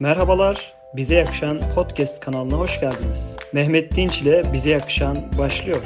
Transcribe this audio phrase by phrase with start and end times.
[0.00, 3.36] Merhabalar, Bize Yakışan Podcast kanalına hoş geldiniz.
[3.52, 5.82] Mehmet Dinç ile Bize Yakışan başlıyor.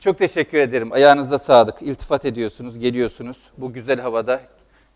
[0.00, 0.92] Çok teşekkür ederim.
[0.92, 1.82] Ayağınıza sağlık.
[1.82, 3.36] İltifat ediyorsunuz, geliyorsunuz.
[3.58, 4.40] Bu güzel havada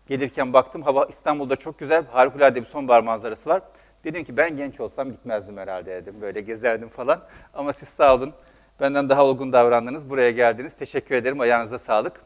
[0.07, 3.61] gelirken baktım hava İstanbul'da çok güzel, harikulade bir sonbahar manzarası var.
[4.03, 6.15] Dedim ki ben genç olsam gitmezdim herhalde dedim.
[6.21, 7.19] Böyle gezerdim falan.
[7.53, 8.33] Ama siz sağ olun.
[8.79, 10.09] Benden daha olgun davrandınız.
[10.09, 10.73] Buraya geldiniz.
[10.73, 11.39] Teşekkür ederim.
[11.39, 12.21] Ayağınıza sağlık.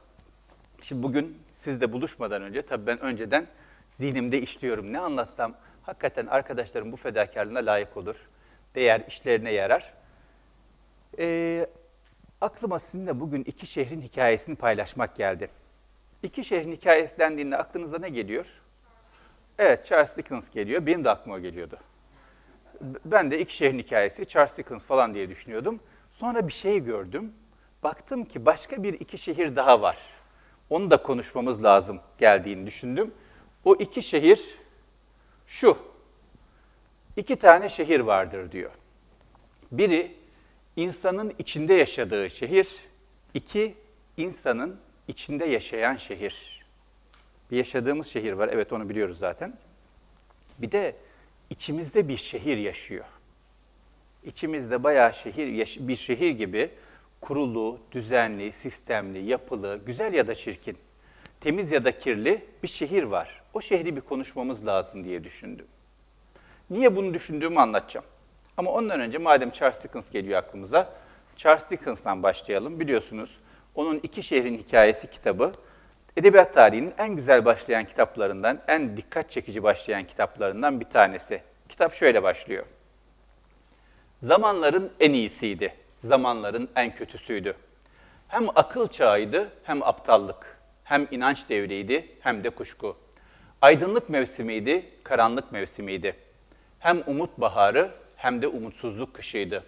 [0.82, 3.48] Şimdi bugün sizle buluşmadan önce tabii ben önceden
[3.92, 4.94] zihnimde işliyorum.
[4.94, 8.16] Ne anlatsam hakikaten arkadaşlarım bu fedakarlığına layık olur.
[8.76, 9.94] Değer, işlerine yarar.
[11.20, 11.68] Ee,
[12.42, 15.50] aklıma sizinle bugün iki şehrin hikayesini paylaşmak geldi.
[16.24, 18.46] İki şehrin hikayesi dendiğinde aklınıza ne geliyor?
[19.60, 20.86] Evet, Charles Dickens geliyor.
[20.86, 21.78] Benim de aklıma geliyordu.
[23.06, 25.80] Ben de iki şehrin hikayesi, Charles Dickens falan diye düşünüyordum.
[26.12, 27.34] Sonra bir şey gördüm.
[27.84, 29.98] Baktım ki başka bir iki şehir daha var.
[30.70, 33.14] Onu da konuşmamız lazım geldiğini düşündüm.
[33.66, 34.42] O iki şehir
[35.48, 35.78] şu.
[37.18, 38.72] İki tane şehir vardır diyor.
[39.72, 40.16] Biri
[40.76, 42.68] insanın içinde yaşadığı şehir,
[43.34, 43.76] iki
[44.18, 46.66] insanın içinde yaşayan şehir.
[47.52, 49.58] Bir yaşadığımız şehir var, evet onu biliyoruz zaten.
[50.58, 50.96] Bir de
[51.50, 53.06] içimizde bir şehir yaşıyor.
[54.24, 56.70] İçimizde bayağı şehir, bir şehir gibi
[57.22, 60.78] kurulu, düzenli, sistemli, yapılı, güzel ya da çirkin,
[61.42, 63.42] temiz ya da kirli bir şehir var.
[63.54, 65.68] O şehri bir konuşmamız lazım diye düşündüm.
[66.70, 68.06] Niye bunu düşündüğümü anlatacağım.
[68.58, 70.94] Ama ondan önce madem Charles Dickens geliyor aklımıza,
[71.36, 72.80] Charles Dickens'tan başlayalım.
[72.80, 73.30] Biliyorsunuz
[73.76, 75.54] onun İki Şehrin Hikayesi kitabı,
[76.18, 81.42] edebiyat tarihinin en güzel başlayan kitaplarından, en dikkat çekici başlayan kitaplarından bir tanesi.
[81.70, 82.66] Kitap şöyle başlıyor.
[84.20, 87.56] Zamanların en iyisiydi, zamanların en kötüsüydü.
[88.28, 90.51] Hem akıl çağıydı hem aptallık,
[90.92, 92.98] hem inanç devriydi hem de kuşku.
[93.62, 96.16] Aydınlık mevsimiydi, karanlık mevsimiydi.
[96.80, 99.64] Hem umut baharı hem de umutsuzluk kışıydı.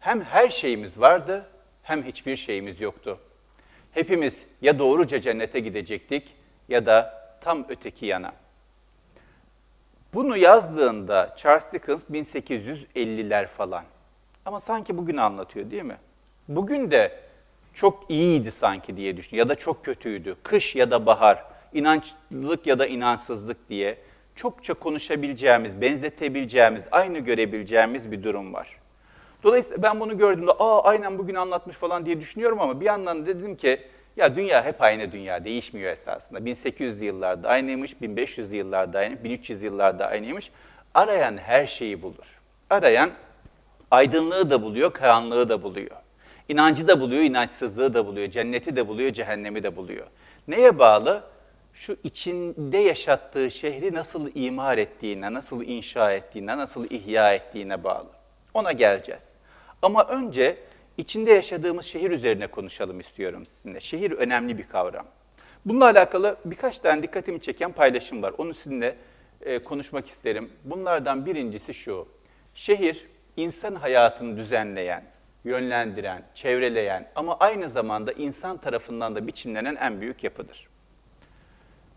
[0.00, 1.46] Hem her şeyimiz vardı
[1.82, 3.18] hem hiçbir şeyimiz yoktu.
[3.92, 6.34] Hepimiz ya doğruca cennete gidecektik
[6.68, 8.32] ya da tam öteki yana.
[10.14, 13.84] Bunu yazdığında Charles Dickens 1850'ler falan.
[14.44, 15.98] Ama sanki bugün anlatıyor değil mi?
[16.48, 17.25] Bugün de
[17.76, 20.36] çok iyiydi sanki diye düşün ya da çok kötüydü.
[20.42, 23.98] Kış ya da bahar, inançlılık ya da inançsızlık diye
[24.34, 28.68] çokça konuşabileceğimiz, benzetebileceğimiz, aynı görebileceğimiz bir durum var.
[29.42, 33.26] Dolayısıyla ben bunu gördüğümde aa aynen bugün anlatmış falan diye düşünüyorum ama bir yandan da
[33.26, 33.80] dedim ki
[34.16, 36.38] ya dünya hep aynı dünya, değişmiyor esasında.
[36.38, 40.50] 1800'lü yıllarda aynıymış, 1500'lü yıllarda aynı, 1300 yıllarda aynıymış.
[40.94, 42.40] Arayan her şeyi bulur.
[42.70, 43.10] Arayan
[43.90, 46.05] aydınlığı da buluyor, karanlığı da buluyor.
[46.48, 50.06] İnancı da buluyor, inançsızlığı da buluyor, cenneti de buluyor, cehennemi de buluyor.
[50.48, 51.24] Neye bağlı?
[51.74, 58.08] Şu içinde yaşattığı şehri nasıl imar ettiğine, nasıl inşa ettiğine, nasıl ihya ettiğine bağlı.
[58.54, 59.34] Ona geleceğiz.
[59.82, 60.56] Ama önce
[60.96, 63.80] içinde yaşadığımız şehir üzerine konuşalım istiyorum sizinle.
[63.80, 65.06] Şehir önemli bir kavram.
[65.64, 68.34] Bununla alakalı birkaç tane dikkatimi çeken paylaşım var.
[68.38, 68.96] Onu sizinle
[69.40, 70.50] e, konuşmak isterim.
[70.64, 72.08] Bunlardan birincisi şu.
[72.54, 75.04] Şehir insan hayatını düzenleyen,
[75.46, 80.68] yönlendiren, çevreleyen ama aynı zamanda insan tarafından da biçimlenen en büyük yapıdır.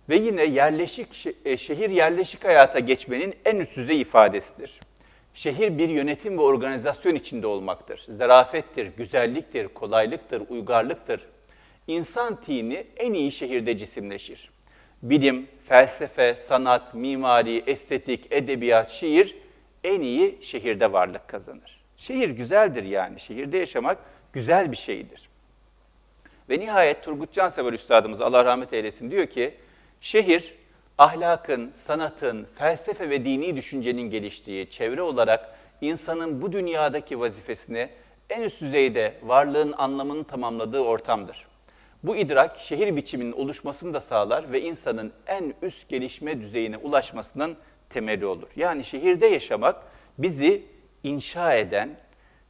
[0.10, 4.80] Ve yine yerleşik e, şehir yerleşik hayata geçmenin en üst düzey ifadesidir.
[5.34, 8.06] Şehir bir yönetim ve organizasyon içinde olmaktır.
[8.10, 11.22] Zarafettir, güzelliktir, kolaylıktır, uygarlıktır.
[11.88, 14.52] İnsan tini en iyi şehirde cisimleşir.
[15.02, 19.36] Bilim, felsefe, sanat, mimari, estetik, edebiyat, şiir
[19.84, 21.79] en iyi şehirde varlık kazanır.
[22.00, 23.20] Şehir güzeldir yani.
[23.20, 23.98] Şehirde yaşamak
[24.34, 25.30] güzel bir şeydir.
[26.50, 29.54] Ve nihayet Turgut Cansever Üstadımız Allah rahmet eylesin diyor ki,
[30.02, 30.54] şehir
[30.98, 37.90] ahlakın, sanatın, felsefe ve dini düşüncenin geliştiği, çevre olarak insanın bu dünyadaki vazifesini
[38.30, 41.48] en üst düzeyde varlığın anlamını tamamladığı ortamdır.
[42.04, 47.58] Bu idrak şehir biçiminin oluşmasını da sağlar ve insanın en üst gelişme düzeyine ulaşmasının
[47.90, 48.48] temeli olur.
[48.56, 49.76] Yani şehirde yaşamak
[50.18, 50.64] bizi
[51.04, 51.90] inşa eden,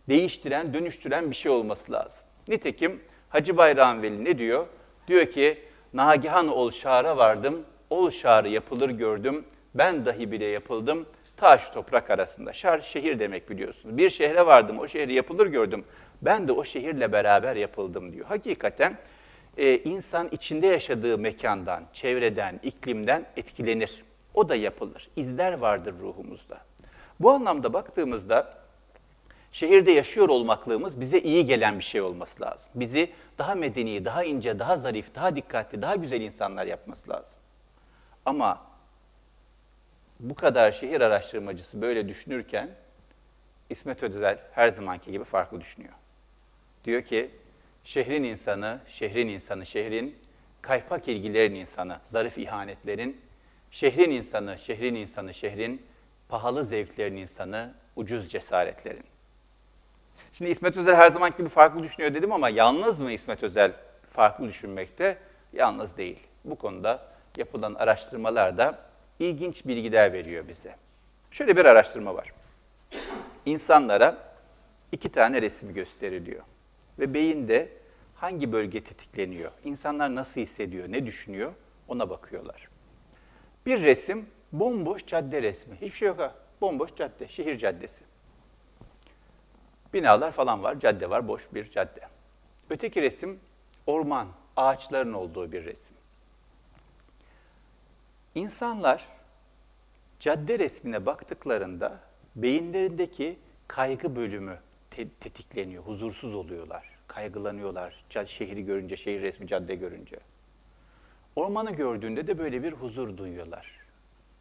[0.09, 2.25] değiştiren, dönüştüren bir şey olması lazım.
[2.47, 4.67] Nitekim Hacı Bayram Veli ne diyor?
[5.07, 5.57] Diyor ki,
[5.93, 11.05] Nagihan ol şara vardım, ol şarı yapılır gördüm, ben dahi bile yapıldım,
[11.37, 12.53] taş toprak arasında.
[12.53, 13.97] Şar şehir demek biliyorsunuz.
[13.97, 15.85] Bir şehre vardım, o şehri yapılır gördüm,
[16.21, 18.25] ben de o şehirle beraber yapıldım diyor.
[18.25, 18.97] Hakikaten
[19.57, 24.03] e, insan içinde yaşadığı mekandan, çevreden, iklimden etkilenir.
[24.33, 25.09] O da yapılır.
[25.15, 26.68] İzler vardır ruhumuzda.
[27.19, 28.59] Bu anlamda baktığımızda
[29.51, 32.71] şehirde yaşıyor olmaklığımız bize iyi gelen bir şey olması lazım.
[32.75, 37.39] Bizi daha medeni, daha ince, daha zarif, daha dikkatli, daha güzel insanlar yapması lazım.
[38.25, 38.61] Ama
[40.19, 42.69] bu kadar şehir araştırmacısı böyle düşünürken
[43.69, 45.93] İsmet Özel her zamanki gibi farklı düşünüyor.
[46.85, 47.31] Diyor ki
[47.83, 50.15] şehrin insanı, şehrin insanı, şehrin
[50.61, 53.21] kaypak ilgilerin insanı, zarif ihanetlerin,
[53.71, 55.81] şehrin insanı, şehrin insanı, şehrin
[56.29, 59.03] pahalı zevklerin insanı, ucuz cesaretlerin.
[60.33, 63.73] Şimdi İsmet Özel her zaman gibi farklı düşünüyor dedim ama yalnız mı İsmet Özel
[64.03, 65.17] farklı düşünmekte?
[65.53, 66.19] Yalnız değil.
[66.45, 68.79] Bu konuda yapılan araştırmalar da
[69.19, 70.75] ilginç bilgiler veriyor bize.
[71.31, 72.33] Şöyle bir araştırma var.
[73.45, 74.17] İnsanlara
[74.91, 76.43] iki tane resim gösteriliyor.
[76.99, 77.69] Ve beyinde
[78.15, 81.53] hangi bölge tetikleniyor, insanlar nasıl hissediyor, ne düşünüyor
[81.87, 82.69] ona bakıyorlar.
[83.65, 85.75] Bir resim bomboş cadde resmi.
[85.75, 86.35] Hiçbir şey yok ha.
[86.61, 88.03] Bomboş cadde, şehir caddesi.
[89.93, 92.01] Binalar falan var, cadde var, boş bir cadde.
[92.69, 93.39] Öteki resim
[93.87, 95.95] orman, ağaçların olduğu bir resim.
[98.35, 99.07] İnsanlar
[100.19, 101.99] cadde resmine baktıklarında
[102.35, 104.59] beyinlerindeki kaygı bölümü
[104.91, 110.19] te- tetikleniyor, huzursuz oluyorlar, kaygılanıyorlar şehri görünce, şehir resmi cadde görünce.
[111.35, 113.78] Ormanı gördüğünde de böyle bir huzur duyuyorlar.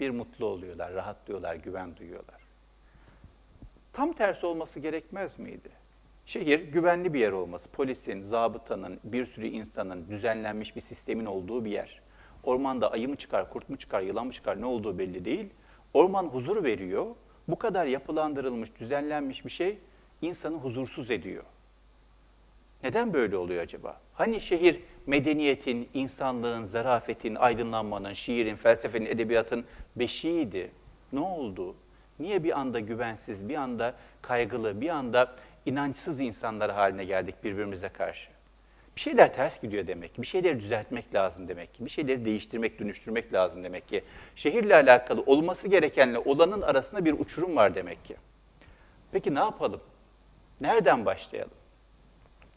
[0.00, 2.40] Bir mutlu oluyorlar, rahatlıyorlar, güven duyuyorlar.
[3.92, 5.70] Tam tersi olması gerekmez miydi?
[6.26, 11.70] Şehir güvenli bir yer olması, polisin, zabıtanın, bir sürü insanın düzenlenmiş bir sistemin olduğu bir
[11.70, 12.00] yer.
[12.44, 15.50] Ormanda ayı mı çıkar, kurt mu çıkar, yılan mı çıkar ne olduğu belli değil.
[15.94, 17.06] Orman huzur veriyor.
[17.48, 19.78] Bu kadar yapılandırılmış, düzenlenmiş bir şey
[20.22, 21.44] insanı huzursuz ediyor.
[22.82, 24.00] Neden böyle oluyor acaba?
[24.18, 29.64] Hani şehir medeniyetin, insanlığın, zarafetin, aydınlanmanın, şiirin, felsefenin, edebiyatın
[29.96, 30.70] beşiğiydi.
[31.12, 31.74] Ne oldu?
[32.18, 35.36] Niye bir anda güvensiz, bir anda kaygılı, bir anda
[35.66, 38.28] inançsız insanlar haline geldik birbirimize karşı?
[38.96, 40.22] Bir şeyler ters gidiyor demek.
[40.22, 41.84] Bir şeyleri düzeltmek lazım demek ki.
[41.84, 44.04] Bir şeyleri değiştirmek, dönüştürmek lazım demek ki.
[44.36, 48.16] Şehirle alakalı olması gerekenle olanın arasında bir uçurum var demek ki.
[49.12, 49.80] Peki ne yapalım?
[50.60, 51.54] Nereden başlayalım?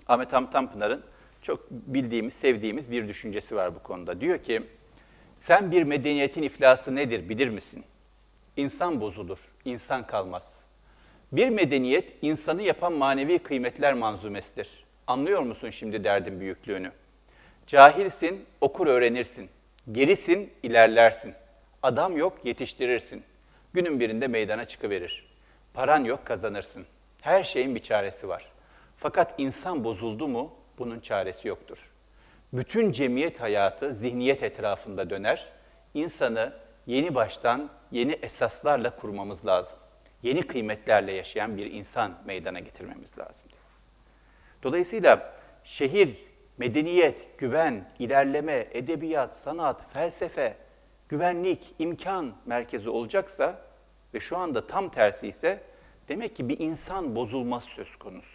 [0.08, 1.04] Ahmet Hamit Tanpınar'ın
[1.42, 4.22] çok bildiğimiz, sevdiğimiz bir düşüncesi var bu konuda.
[4.22, 4.64] Diyor ki,
[5.38, 7.84] sen bir medeniyetin iflası nedir bilir misin?
[8.58, 10.60] İnsan bozulur, insan kalmaz.
[11.32, 14.70] Bir medeniyet insanı yapan manevi kıymetler manzumesidir.
[15.08, 16.92] Anlıyor musun şimdi derdin büyüklüğünü?
[17.68, 19.50] Cahilsin, okur öğrenirsin.
[19.92, 21.34] Gerisin, ilerlersin.
[21.84, 23.24] Adam yok, yetiştirirsin.
[23.74, 25.32] Günün birinde meydana çıkıverir.
[25.74, 26.86] Paran yok, kazanırsın.
[27.22, 28.52] Her şeyin bir çaresi var.
[28.98, 31.78] Fakat insan bozuldu mu bunun çaresi yoktur.
[32.54, 35.48] Bütün cemiyet hayatı zihniyet etrafında döner.
[35.94, 36.54] İnsanı
[36.88, 39.80] yeni baştan yeni esaslarla kurmamız lazım.
[40.24, 43.48] Yeni kıymetlerle yaşayan bir insan meydana getirmemiz lazım.
[44.64, 45.34] Dolayısıyla
[45.64, 46.18] şehir,
[46.58, 50.58] medeniyet, güven, ilerleme, edebiyat, sanat, felsefe,
[51.10, 53.62] güvenlik, imkan merkezi olacaksa
[54.14, 55.64] ve şu anda tam tersi ise
[56.10, 58.31] demek ki bir insan bozulması söz konusu.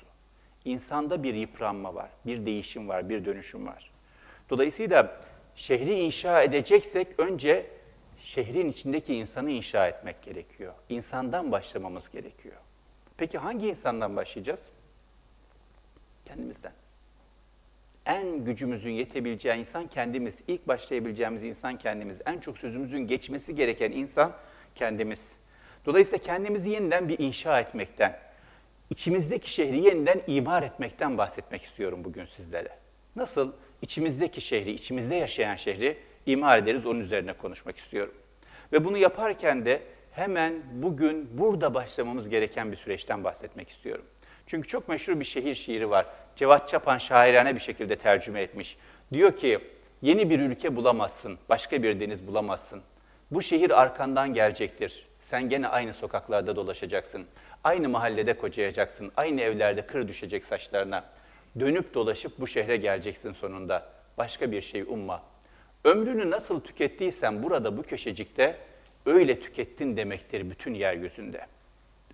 [0.66, 3.90] İnsanda bir yıpranma var, bir değişim var, bir dönüşüm var.
[4.50, 5.20] Dolayısıyla
[5.54, 7.66] şehri inşa edeceksek önce
[8.20, 10.74] şehrin içindeki insanı inşa etmek gerekiyor.
[10.88, 12.56] İnsandan başlamamız gerekiyor.
[13.16, 14.70] Peki hangi insandan başlayacağız?
[16.24, 16.72] Kendimizden.
[18.06, 20.38] En gücümüzün yetebileceği insan kendimiz.
[20.48, 22.20] İlk başlayabileceğimiz insan kendimiz.
[22.26, 24.32] En çok sözümüzün geçmesi gereken insan
[24.74, 25.32] kendimiz.
[25.86, 28.18] Dolayısıyla kendimizi yeniden bir inşa etmekten,
[28.90, 32.78] içimizdeki şehri yeniden imar etmekten bahsetmek istiyorum bugün sizlere.
[33.16, 33.52] Nasıl
[33.82, 38.14] içimizdeki şehri, içimizde yaşayan şehri imar ederiz onun üzerine konuşmak istiyorum.
[38.72, 44.04] Ve bunu yaparken de hemen bugün burada başlamamız gereken bir süreçten bahsetmek istiyorum.
[44.46, 46.06] Çünkü çok meşhur bir şehir şiiri var.
[46.36, 48.76] Cevat Çapan şairane bir şekilde tercüme etmiş.
[49.12, 49.58] Diyor ki,
[50.02, 52.82] yeni bir ülke bulamazsın, başka bir deniz bulamazsın.
[53.30, 55.06] Bu şehir arkandan gelecektir.
[55.18, 57.26] Sen gene aynı sokaklarda dolaşacaksın.
[57.66, 59.12] Aynı mahallede kocayacaksın.
[59.16, 61.04] Aynı evlerde kır düşecek saçlarına.
[61.60, 63.88] Dönüp dolaşıp bu şehre geleceksin sonunda.
[64.18, 65.22] Başka bir şey umma.
[65.84, 68.56] Ömrünü nasıl tükettiysen burada bu köşecikte
[69.06, 71.46] öyle tükettin demektir bütün yeryüzünde.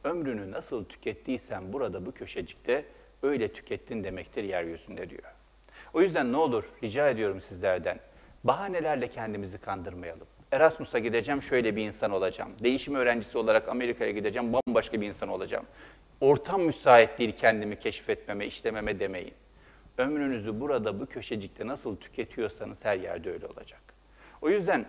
[0.04, 2.84] Ömrünü nasıl tükettiysen burada bu köşecikte
[3.22, 5.32] öyle tükettin demektir yeryüzünde diyor.
[5.94, 8.00] O yüzden ne olur rica ediyorum sizlerden
[8.44, 10.26] bahanelerle kendimizi kandırmayalım.
[10.52, 12.50] Erasmus'a gideceğim şöyle bir insan olacağım.
[12.62, 15.66] Değişim öğrencisi olarak Amerika'ya gideceğim bambaşka bir insan olacağım.
[16.20, 19.34] Ortam müsait değil kendimi keşfetmeme, işlememe demeyin.
[19.98, 23.80] Ömrünüzü burada bu köşecikte nasıl tüketiyorsanız her yerde öyle olacak.
[24.42, 24.86] O yüzden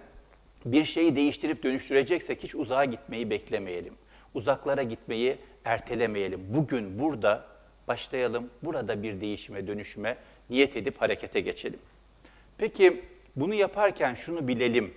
[0.66, 3.94] bir şeyi değiştirip dönüştüreceksek hiç uzağa gitmeyi beklemeyelim.
[4.34, 6.42] Uzaklara gitmeyi ertelemeyelim.
[6.50, 7.46] Bugün burada
[7.88, 8.50] başlayalım.
[8.64, 10.18] Burada bir değişime, dönüşüme
[10.50, 11.80] niyet edip harekete geçelim.
[12.58, 13.04] Peki
[13.36, 14.94] bunu yaparken şunu bilelim.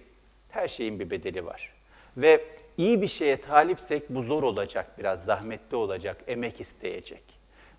[0.49, 1.73] Her şeyin bir bedeli var.
[2.17, 2.45] Ve
[2.77, 7.23] iyi bir şeye talipsek bu zor olacak biraz, zahmetli olacak, emek isteyecek.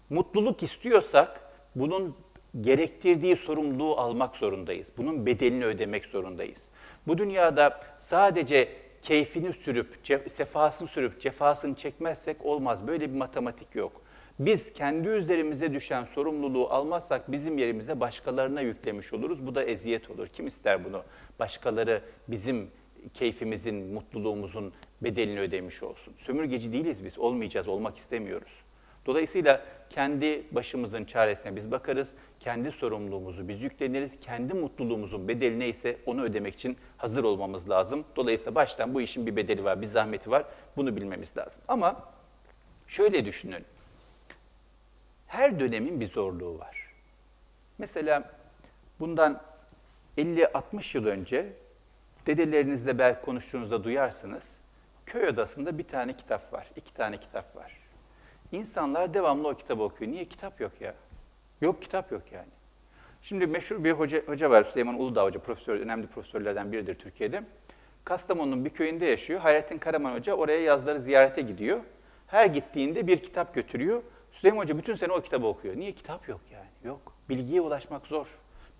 [0.09, 1.41] Mutluluk istiyorsak
[1.75, 2.15] bunun
[2.61, 4.87] gerektirdiği sorumluluğu almak zorundayız.
[4.97, 6.65] Bunun bedelini ödemek zorundayız.
[7.07, 8.69] Bu dünyada sadece
[9.01, 9.99] keyfini sürüp,
[10.31, 12.87] sefasını sürüp cefasını çekmezsek olmaz.
[12.87, 14.01] Böyle bir matematik yok.
[14.39, 19.47] Biz kendi üzerimize düşen sorumluluğu almazsak bizim yerimize başkalarına yüklemiş oluruz.
[19.47, 20.27] Bu da eziyet olur.
[20.27, 21.03] Kim ister bunu?
[21.39, 22.71] Başkaları bizim
[23.13, 26.13] keyfimizin, mutluluğumuzun bedelini ödemiş olsun.
[26.17, 28.51] Sömürgeci değiliz biz, olmayacağız, olmak istemiyoruz.
[29.05, 36.23] Dolayısıyla kendi başımızın çaresine biz bakarız, kendi sorumluluğumuzu biz yükleniriz, kendi mutluluğumuzun bedeli neyse onu
[36.23, 38.03] ödemek için hazır olmamız lazım.
[38.15, 40.45] Dolayısıyla baştan bu işin bir bedeli var, bir zahmeti var,
[40.77, 41.63] bunu bilmemiz lazım.
[41.67, 42.03] Ama
[42.87, 43.63] şöyle düşünün,
[45.27, 46.93] her dönemin bir zorluğu var.
[47.77, 48.31] Mesela
[48.99, 49.41] bundan
[50.17, 51.53] 50-60 yıl önce
[52.25, 54.59] dedelerinizle belki konuştuğunuzda duyarsınız.
[55.05, 57.77] Köy odasında bir tane kitap var, iki tane kitap var.
[58.51, 60.11] İnsanlar devamlı o kitabı okuyor.
[60.11, 60.93] Niye kitap yok ya?
[61.61, 62.49] Yok kitap yok yani.
[63.21, 67.43] Şimdi meşhur bir hoca, hoca var Süleyman Uludağ Hoca, profesör, önemli profesörlerden biridir Türkiye'de.
[68.03, 69.39] Kastamonu'nun bir köyünde yaşıyor.
[69.39, 71.79] Hayrettin Karaman Hoca oraya yazları ziyarete gidiyor.
[72.27, 74.03] Her gittiğinde bir kitap götürüyor.
[74.41, 75.75] Süleyman Hoca bütün sene o kitabı okuyor.
[75.77, 76.67] Niye kitap yok yani?
[76.83, 77.13] Yok.
[77.29, 78.27] Bilgiye ulaşmak zor.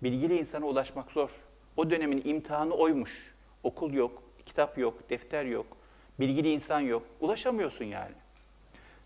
[0.02, 1.30] Bilgili insana ulaşmak zor.
[1.76, 3.34] O dönemin imtihanı oymuş.
[3.62, 5.66] Okul yok, kitap yok, defter yok,
[6.20, 7.02] bilgili insan yok.
[7.20, 8.14] Ulaşamıyorsun yani.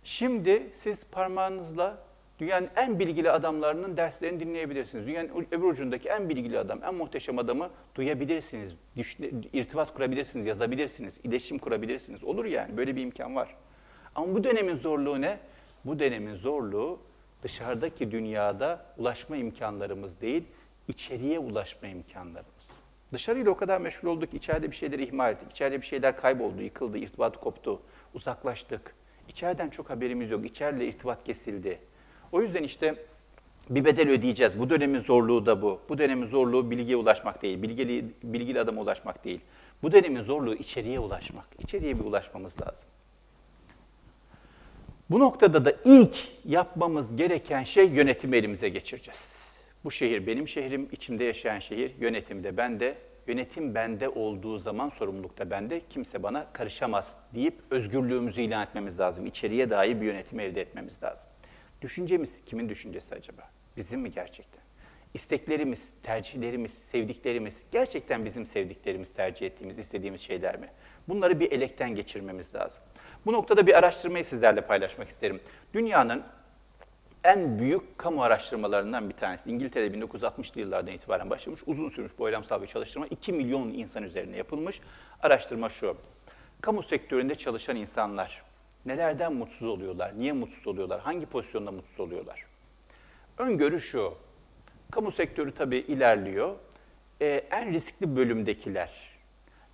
[0.04, 1.98] Şimdi siz parmağınızla
[2.38, 5.06] dünyanın en bilgili adamlarının derslerini dinleyebilirsiniz.
[5.06, 11.58] Dünyanın öbür ucundaki en bilgili adam, en muhteşem adamı duyabilirsiniz, düşün- irtibat kurabilirsiniz, yazabilirsiniz, iletişim
[11.58, 12.24] kurabilirsiniz.
[12.24, 13.56] Olur yani, böyle bir imkan var.
[14.14, 15.38] Ama bu dönemin zorluğu ne?
[15.84, 16.98] Bu dönemin zorluğu
[17.42, 20.44] dışarıdaki dünyada ulaşma imkanlarımız değil,
[20.88, 22.70] içeriye ulaşma imkanlarımız.
[23.12, 26.62] Dışarıyla o kadar meşgul olduk, ki içeride bir şeyleri ihmal ettik, içeride bir şeyler kayboldu,
[26.62, 27.80] yıkıldı, irtibat koptu,
[28.14, 28.94] uzaklaştık.
[29.28, 31.78] İçeriden çok haberimiz yok, içeride irtibat kesildi.
[32.32, 33.06] O yüzden işte
[33.70, 34.58] bir bedel ödeyeceğiz.
[34.58, 35.80] Bu dönemin zorluğu da bu.
[35.88, 39.40] Bu dönemin zorluğu bilgiye ulaşmak değil, bilgili, bilgili adama ulaşmak değil.
[39.82, 41.46] Bu dönemin zorluğu içeriye ulaşmak.
[41.58, 42.88] İçeriye bir ulaşmamız lazım.
[45.12, 46.14] Bu noktada da ilk
[46.44, 49.28] yapmamız gereken şey yönetimi elimize geçireceğiz.
[49.84, 52.98] Bu şehir benim şehrim, içimde yaşayan şehir, yönetim de bende.
[53.26, 55.80] Yönetim bende olduğu zaman sorumluluk da bende.
[55.90, 59.26] Kimse bana karışamaz deyip özgürlüğümüzü ilan etmemiz lazım.
[59.26, 61.30] İçeriye dair bir yönetimi elde etmemiz lazım.
[61.82, 63.42] Düşüncemiz kimin düşüncesi acaba?
[63.76, 64.62] Bizim mi gerçekten?
[65.14, 70.68] İsteklerimiz, tercihlerimiz, sevdiklerimiz gerçekten bizim sevdiklerimiz, tercih ettiğimiz, istediğimiz şeyler mi?
[71.08, 72.82] Bunları bir elekten geçirmemiz lazım.
[73.26, 75.40] Bu noktada bir araştırmayı sizlerle paylaşmak isterim.
[75.74, 76.22] Dünyanın
[77.24, 79.50] en büyük kamu araştırmalarından bir tanesi.
[79.50, 81.60] İngiltere'de 1960'lı yıllardan itibaren başlamış.
[81.66, 83.06] Uzun sürmüş boylamsal bir çalıştırma.
[83.06, 84.80] 2 milyon insan üzerine yapılmış.
[85.22, 85.96] Araştırma şu.
[86.60, 88.42] Kamu sektöründe çalışan insanlar
[88.86, 90.12] nelerden mutsuz oluyorlar?
[90.18, 91.00] Niye mutsuz oluyorlar?
[91.00, 92.46] Hangi pozisyonda mutsuz oluyorlar?
[93.38, 94.14] Öngörü şu.
[94.90, 96.56] Kamu sektörü tabii ilerliyor.
[97.20, 98.90] Ee, en riskli bölümdekiler,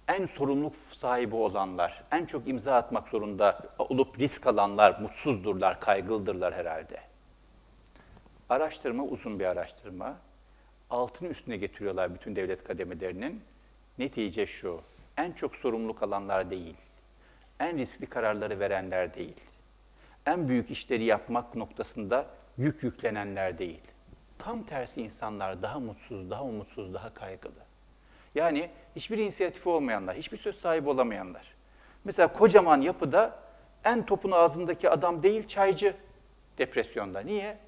[0.08, 7.00] en sorumluluk sahibi olanlar, en çok imza atmak zorunda olup risk alanlar mutsuzdurlar, kaygılıdırlar herhalde.
[8.48, 10.16] Araştırma uzun bir araştırma.
[10.90, 13.42] Altını üstüne getiriyorlar bütün devlet kademelerinin.
[13.98, 14.80] Netice şu,
[15.16, 16.76] en çok sorumluluk alanlar değil,
[17.60, 19.40] en riskli kararları verenler değil,
[20.26, 23.80] en büyük işleri yapmak noktasında yük yüklenenler değil.
[24.38, 27.67] Tam tersi insanlar daha mutsuz, daha umutsuz, daha kaygılı.
[28.34, 31.54] Yani hiçbir inisiyatifi olmayanlar, hiçbir söz sahibi olamayanlar.
[32.04, 33.38] Mesela kocaman yapıda
[33.84, 35.94] en topun ağzındaki adam değil çaycı
[36.58, 37.20] depresyonda.
[37.20, 37.58] Niye?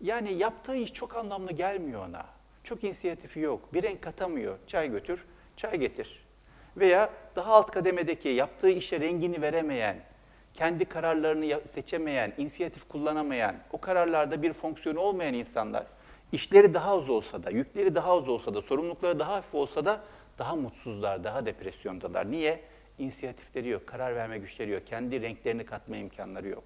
[0.00, 2.26] Yani yaptığı iş çok anlamlı gelmiyor ona.
[2.64, 3.74] Çok inisiyatifi yok.
[3.74, 4.58] Bir renk katamıyor.
[4.66, 5.24] Çay götür,
[5.56, 6.24] çay getir.
[6.76, 9.96] Veya daha alt kademedeki yaptığı işe rengini veremeyen,
[10.54, 15.86] kendi kararlarını seçemeyen, inisiyatif kullanamayan, o kararlarda bir fonksiyonu olmayan insanlar,
[16.34, 20.00] işleri daha az olsa da, yükleri daha az olsa da, sorumlulukları daha hafif olsa da
[20.38, 22.30] daha mutsuzlar, daha depresyondalar.
[22.30, 22.60] Niye?
[22.98, 26.64] İnisiyatifleri yok, karar verme güçleri yok, kendi renklerini katma imkanları yok.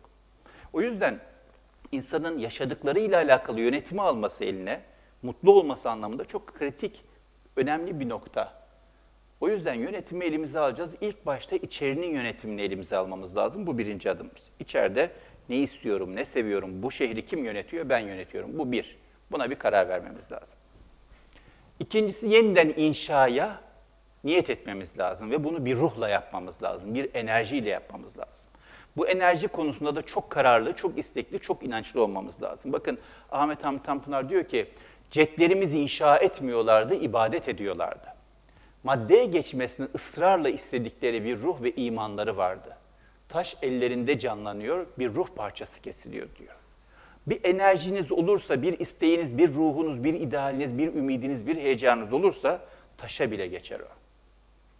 [0.72, 1.20] O yüzden
[1.92, 4.82] insanın yaşadıklarıyla alakalı yönetimi alması eline,
[5.22, 7.04] mutlu olması anlamında çok kritik,
[7.56, 8.58] önemli bir nokta.
[9.40, 10.96] O yüzden yönetimi elimize alacağız.
[11.00, 13.66] İlk başta içerinin yönetimini elimize almamız lazım.
[13.66, 14.42] Bu birinci adımımız.
[14.60, 15.10] İçeride
[15.48, 18.58] ne istiyorum, ne seviyorum, bu şehri kim yönetiyor, ben yönetiyorum.
[18.58, 18.98] Bu bir.
[19.30, 20.58] Buna bir karar vermemiz lazım.
[21.80, 23.61] İkincisi yeniden inşaya
[24.25, 28.50] niyet etmemiz lazım ve bunu bir ruhla yapmamız lazım, bir enerjiyle yapmamız lazım.
[28.97, 32.73] Bu enerji konusunda da çok kararlı, çok istekli, çok inançlı olmamız lazım.
[32.73, 32.99] Bakın
[33.32, 34.68] Ahmet Hamit Tanpınar diyor ki,
[35.11, 38.06] cetlerimiz inşa etmiyorlardı, ibadet ediyorlardı.
[38.85, 42.76] maddeye geçmesini ısrarla istedikleri bir ruh ve imanları vardı.
[43.28, 46.54] Taş ellerinde canlanıyor, bir ruh parçası kesiliyor diyor.
[47.28, 52.61] Bir enerjiniz olursa, bir isteğiniz, bir ruhunuz, bir idealiniz, bir ümidiniz, bir heyecanınız olursa
[52.97, 53.88] taşa bile geçer o.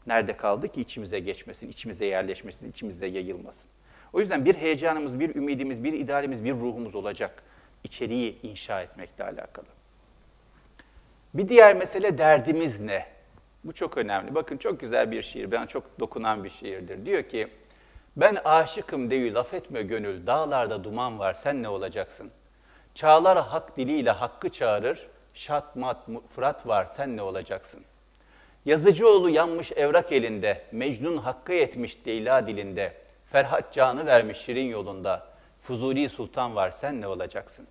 [0.07, 3.71] Nerede kaldı ki içimize geçmesin, içimize yerleşmesin, içimize yayılmasın.
[4.13, 7.43] O yüzden bir heyecanımız, bir ümidimiz, bir idealimiz, bir ruhumuz olacak.
[7.85, 9.67] İçeriği inşa etmekle alakalı.
[11.35, 13.07] Bir diğer mesele derdimiz ne?
[13.65, 14.35] Bu çok önemli.
[14.35, 17.07] Bakın çok güzel bir şiir, bana çok dokunan bir şiirdir.
[17.07, 17.49] Diyor ki,
[18.17, 22.31] ben aşıkım değil laf etme gönül, dağlarda duman var sen ne olacaksın?
[22.99, 27.85] Çağlar hak diliyle hakkı çağırır, şatmat fırat var sen ne olacaksın?
[28.65, 32.95] Yazıcıoğlu yanmış evrak elinde, Mecnun hakkı etmiş Leyla dilinde,
[33.33, 35.27] Ferhat canı vermiş şirin yolunda,
[35.61, 37.67] Fuzuli sultan var sen ne olacaksın?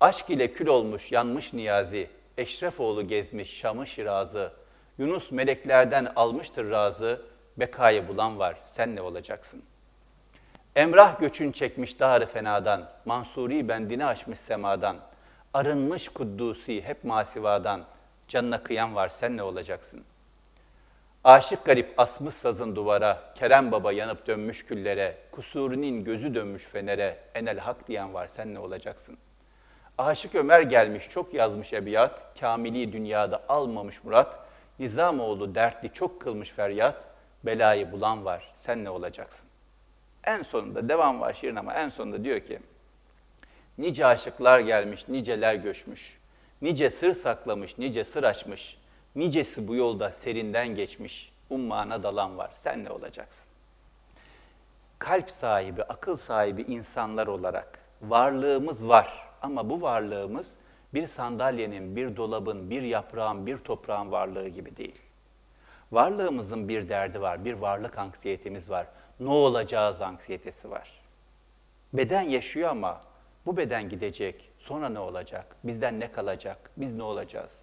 [0.00, 4.52] Aşk ile kül olmuş yanmış Niyazi, Eşrefoğlu gezmiş Şam'ı Şiraz'ı,
[4.98, 7.22] Yunus meleklerden almıştır razı,
[7.56, 9.62] bekayı bulan var, sen ne olacaksın?
[10.76, 14.96] Emrah göçün çekmiş dağrı fenadan, Mansuri bendini aşmış semadan,
[15.54, 17.84] arınmış kuddusi hep masivadan,
[18.28, 20.04] canına kıyan var, sen ne olacaksın?
[21.24, 27.58] Aşık garip asmış sazın duvara, Kerem Baba yanıp dönmüş küllere, Kusurinin gözü dönmüş fenere, enel
[27.58, 29.18] hak diyen var, sen ne olacaksın?
[29.98, 34.38] Aşık Ömer gelmiş, çok yazmış ebiyat, Kamili dünyada almamış murat,
[34.78, 37.04] Nizamoğlu dertli çok kılmış feryat,
[37.44, 39.45] belayı bulan var, sen ne olacaksın?
[40.26, 42.58] En sonunda, devam var şiirin ama en sonunda diyor ki,
[43.78, 46.18] Nice aşıklar gelmiş, niceler göçmüş,
[46.62, 48.78] nice sır saklamış, nice sır açmış,
[49.16, 53.48] nicesi bu yolda serinden geçmiş, ummana dalan var, sen ne olacaksın?
[54.98, 59.26] Kalp sahibi, akıl sahibi insanlar olarak varlığımız var.
[59.42, 60.54] Ama bu varlığımız
[60.94, 65.00] bir sandalyenin, bir dolabın, bir yaprağın, bir toprağın varlığı gibi değil.
[65.92, 68.86] Varlığımızın bir derdi var, bir varlık anksiyetemiz var.
[69.20, 71.00] Ne olacağız anksiyetesi var.
[71.92, 73.02] Beden yaşıyor ama
[73.46, 74.50] bu beden gidecek.
[74.58, 75.56] Sonra ne olacak?
[75.64, 76.70] Bizden ne kalacak?
[76.76, 77.62] Biz ne olacağız?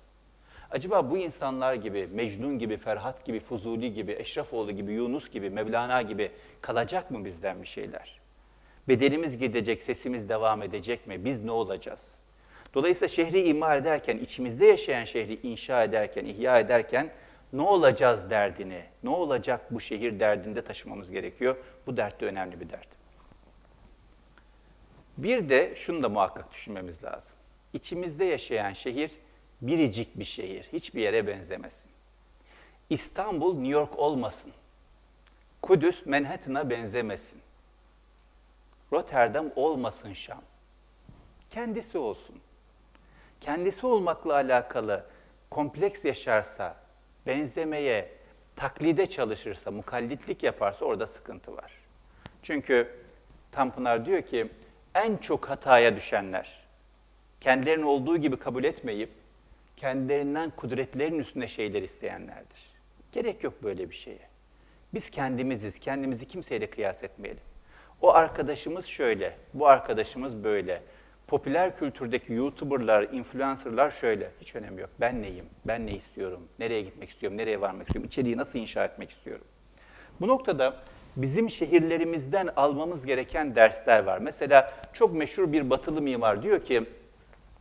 [0.72, 6.02] Acaba bu insanlar gibi, Mecnun gibi, Ferhat gibi, Fuzuli gibi, Eşrefoğlu gibi, Yunus gibi, Mevlana
[6.02, 6.32] gibi
[6.62, 8.20] kalacak mı bizden bir şeyler?
[8.88, 11.26] Bedenimiz gidecek, sesimiz devam edecek mi?
[11.26, 12.16] Biz ne olacağız?
[12.74, 17.10] Dolayısıyla şehri imar ederken, içimizde yaşayan şehri inşa ederken, ihya ederken
[17.54, 21.56] ne olacağız derdini, ne olacak bu şehir derdinde taşımamız gerekiyor.
[21.88, 22.88] Bu dert de önemli bir dert.
[25.18, 27.38] Bir de şunu da muhakkak düşünmemiz lazım.
[27.74, 29.12] İçimizde yaşayan şehir
[29.62, 31.92] biricik bir şehir, hiçbir yere benzemesin.
[32.90, 34.52] İstanbul New York olmasın.
[35.62, 37.42] Kudüs Manhattan'a benzemesin.
[38.94, 40.42] Rotterdam olmasın Şam.
[41.50, 42.36] Kendisi olsun.
[43.42, 45.06] Kendisi olmakla alakalı
[45.50, 46.83] kompleks yaşarsa,
[47.28, 48.10] benzemeye,
[48.56, 51.72] taklide çalışırsa, mukallitlik yaparsa orada sıkıntı var.
[52.44, 53.04] Çünkü
[53.52, 54.48] Tanpınar diyor ki
[54.96, 56.64] en çok hataya düşenler
[57.42, 59.10] kendilerini olduğu gibi kabul etmeyip
[59.78, 62.74] kendilerinden kudretlerin üstünde şeyler isteyenlerdir.
[63.12, 64.30] Gerek yok böyle bir şeye.
[64.94, 67.44] Biz kendimiziz, kendimizi kimseyle kıyas etmeyelim.
[68.02, 70.82] O arkadaşımız şöyle, bu arkadaşımız böyle.
[71.28, 74.32] Popüler kültürdeki YouTuber'lar, influencer'lar şöyle.
[74.42, 74.90] Hiç önemi yok.
[75.00, 75.46] Ben neyim?
[75.66, 76.48] Ben ne istiyorum?
[76.60, 77.38] Nereye gitmek istiyorum?
[77.38, 78.08] Nereye varmak istiyorum?
[78.08, 79.46] İçeriği nasıl inşa etmek istiyorum?
[80.22, 80.76] Bu noktada
[81.16, 84.20] bizim şehirlerimizden almamız gereken dersler var.
[84.20, 86.84] Mesela çok meşhur bir batılı mimar diyor ki,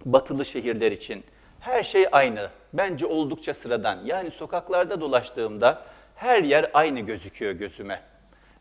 [0.04, 1.24] batılı şehirler için
[1.60, 2.50] her şey aynı.
[2.72, 3.98] Bence oldukça sıradan.
[4.04, 5.82] Yani sokaklarda dolaştığımda
[6.14, 8.02] her yer aynı gözüküyor gözüme.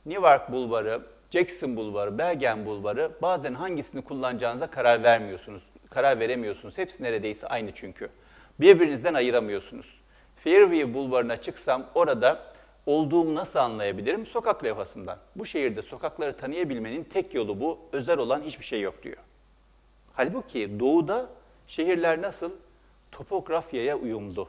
[0.05, 5.63] Newark Bulvarı, Jackson Bulvarı, Bergen Bulvarı bazen hangisini kullanacağınıza karar vermiyorsunuz.
[5.89, 6.77] Karar veremiyorsunuz.
[6.77, 8.09] Hepsi neredeyse aynı çünkü.
[8.59, 10.01] Birbirinizden ayıramıyorsunuz.
[10.35, 12.53] Fairview Bulvarı'na çıksam orada
[12.85, 14.25] olduğumu nasıl anlayabilirim?
[14.25, 15.17] Sokak levhasından.
[15.35, 17.79] Bu şehirde sokakları tanıyabilmenin tek yolu bu.
[17.91, 19.17] Özel olan hiçbir şey yok diyor.
[20.13, 21.29] Halbuki doğuda
[21.67, 22.51] şehirler nasıl?
[23.11, 24.47] Topografyaya uyumlu,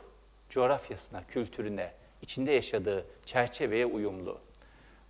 [0.51, 1.93] coğrafyasına, kültürüne,
[2.23, 4.39] içinde yaşadığı çerçeveye uyumlu.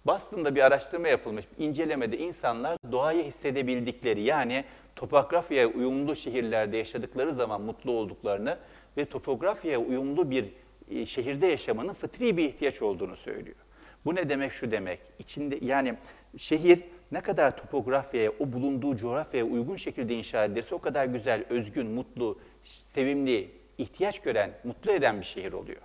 [0.07, 1.45] Boston'da bir araştırma yapılmış.
[1.59, 4.65] İncelemede insanlar doğayı hissedebildikleri yani
[4.97, 8.59] topografyaya uyumlu şehirlerde yaşadıkları zaman mutlu olduklarını
[8.97, 10.45] ve topografyaya uyumlu bir
[10.91, 13.57] e, şehirde yaşamanın fıtri bir ihtiyaç olduğunu söylüyor.
[14.05, 15.01] Bu ne demek şu demek?
[15.19, 15.95] İçinde yani
[16.37, 16.81] şehir
[17.13, 22.39] ne kadar topografyaya, o bulunduğu coğrafyaya uygun şekilde inşa edilirse o kadar güzel, özgün, mutlu,
[22.65, 25.81] sevimli, ihtiyaç gören, mutlu eden bir şehir oluyor.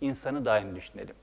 [0.00, 1.14] İnsanı da aynı düşünelim.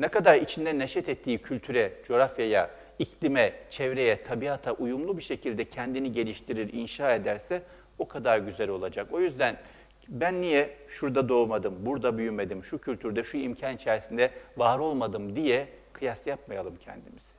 [0.00, 6.72] Ne kadar içinde neşet ettiği kültüre, coğrafyaya, iklime, çevreye, tabiata uyumlu bir şekilde kendini geliştirir,
[6.72, 7.62] inşa ederse
[7.98, 9.06] o kadar güzel olacak.
[9.12, 9.56] O yüzden
[10.08, 16.26] ben niye şurada doğmadım, burada büyümedim, şu kültürde, şu imkan içerisinde var olmadım diye kıyas
[16.26, 17.32] yapmayalım kendimizi.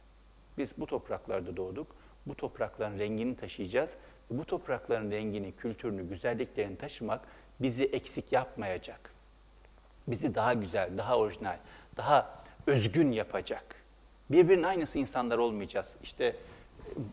[0.58, 1.95] Biz bu topraklarda doğduk,
[2.26, 3.95] bu toprakların rengini taşıyacağız.
[4.30, 7.21] Bu toprakların rengini, kültürünü, güzelliklerini taşımak
[7.60, 9.13] bizi eksik yapmayacak.
[10.08, 11.58] Bizi daha güzel, daha orijinal,
[11.97, 13.76] daha özgün yapacak.
[14.32, 15.95] Birbirinin aynısı insanlar olmayacağız.
[16.04, 16.36] İşte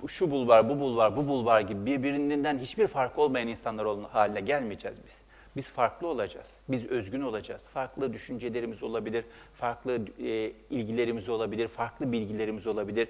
[0.08, 5.18] şu bulvar, bu bulvar, bu bulvar gibi birbirinden hiçbir fark olmayan insanlar haline gelmeyeceğiz biz.
[5.56, 6.52] Biz farklı olacağız.
[6.68, 7.68] Biz özgün olacağız.
[7.68, 13.08] Farklı düşüncelerimiz olabilir, farklı e, ilgilerimiz olabilir, farklı bilgilerimiz olabilir.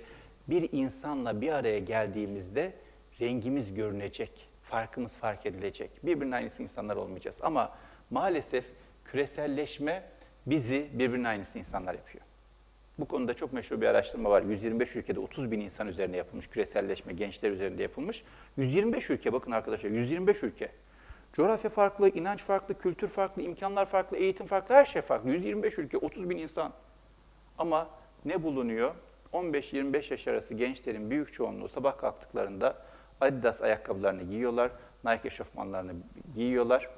[0.49, 2.73] Bir insanla bir araya geldiğimizde
[3.21, 5.91] rengimiz görünecek, farkımız fark edilecek.
[6.03, 7.39] Birbirinin aynısı insanlar olmayacağız.
[7.43, 7.73] Ama
[8.11, 8.65] maalesef
[9.05, 10.03] küreselleşme
[10.47, 12.28] bizi birbirinin aynısı insanlar yapıyor.
[12.99, 14.43] Bu konuda çok meşhur bir araştırma var.
[14.43, 18.25] 125 ülkede 30 bin insan üzerine yapılmış, küreselleşme gençler üzerinde yapılmış.
[18.57, 20.69] 125 ülke, bakın arkadaşlar 125 ülke.
[21.33, 25.31] Coğrafya farklı, inanç farklı, kültür farklı, imkanlar farklı, eğitim farklı, her şey farklı.
[25.31, 26.73] 125 ülke, 30 bin insan.
[27.59, 27.89] Ama
[28.25, 28.95] ne bulunuyor?
[29.33, 32.77] 15-25 yaş arası gençlerin büyük çoğunluğu sabah kalktıklarında
[33.21, 34.71] Adidas ayakkabılarını giyiyorlar,
[35.05, 35.93] Nike eşofmanlarını
[36.35, 36.91] giyiyorlar,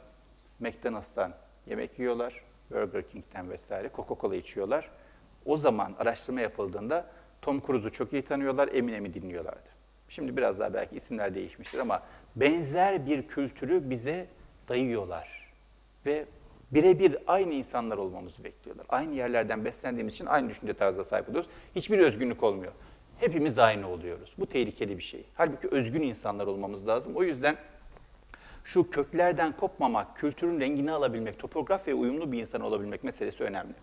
[0.60, 1.32] McDonald's'tan
[1.66, 4.90] yemek yiyorlar, Burger King'den vesaire, Coca-Cola içiyorlar.
[5.46, 7.06] O zaman araştırma yapıldığında
[7.42, 9.68] Tom Cruise'u çok iyi tanıyorlar, Eminem'i dinliyorlardı.
[10.08, 12.02] Şimdi biraz daha belki isimler değişmiştir ama
[12.36, 14.26] benzer bir kültürü bize
[14.68, 15.52] dayıyorlar.
[16.06, 16.26] Ve
[16.70, 18.86] birebir aynı insanlar olmamızı bekliyorlar.
[18.88, 21.50] Aynı yerlerden beslendiğimiz için aynı düşünce tarzına sahip oluyoruz.
[21.76, 22.72] Hiçbir özgünlük olmuyor.
[23.18, 24.34] Hepimiz aynı oluyoruz.
[24.38, 25.24] Bu tehlikeli bir şey.
[25.34, 27.16] Halbuki özgün insanlar olmamız lazım.
[27.16, 27.56] O yüzden
[28.64, 33.74] şu köklerden kopmamak, kültürün rengini alabilmek, topografyaya uyumlu bir insan olabilmek meselesi önemli.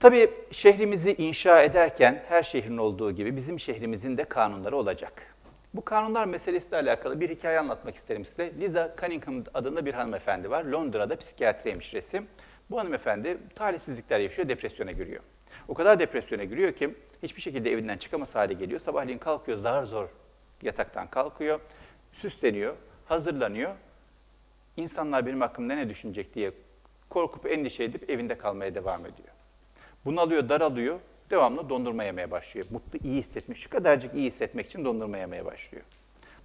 [0.00, 5.34] Tabii şehrimizi inşa ederken her şehrin olduğu gibi bizim şehrimizin de kanunları olacak.
[5.74, 8.52] Bu kanunlar meselesiyle alakalı bir hikaye anlatmak isterim size.
[8.60, 10.64] Liza Cunningham adında bir hanımefendi var.
[10.64, 12.22] Londra'da psikiyatri hemşiresi.
[12.70, 15.22] Bu hanımefendi talihsizlikler yaşıyor, depresyona giriyor.
[15.68, 18.80] O kadar depresyona giriyor ki hiçbir şekilde evinden çıkamaz hale geliyor.
[18.80, 20.08] Sabahleyin kalkıyor, zar zor
[20.62, 21.60] yataktan kalkıyor,
[22.12, 22.74] süsleniyor,
[23.06, 23.74] hazırlanıyor.
[24.76, 26.52] İnsanlar benim hakkımda ne düşünecek diye
[27.08, 29.37] korkup endişe edip evinde kalmaya devam ediyor.
[30.08, 32.66] Bunalıyor, daralıyor, devamlı dondurma yemeye başlıyor.
[32.70, 35.84] Mutlu, iyi hissetmiş, şu kadarcık iyi hissetmek için dondurma yemeye başlıyor.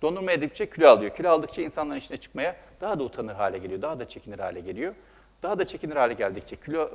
[0.02, 1.16] Dondurma yedikçe kilo alıyor.
[1.16, 4.96] Kilo aldıkça insanların içine çıkmaya daha da utanır hale geliyor, daha da çekinir hale geliyor.
[5.44, 6.92] Daha da çekinir hale geldikçe kilo,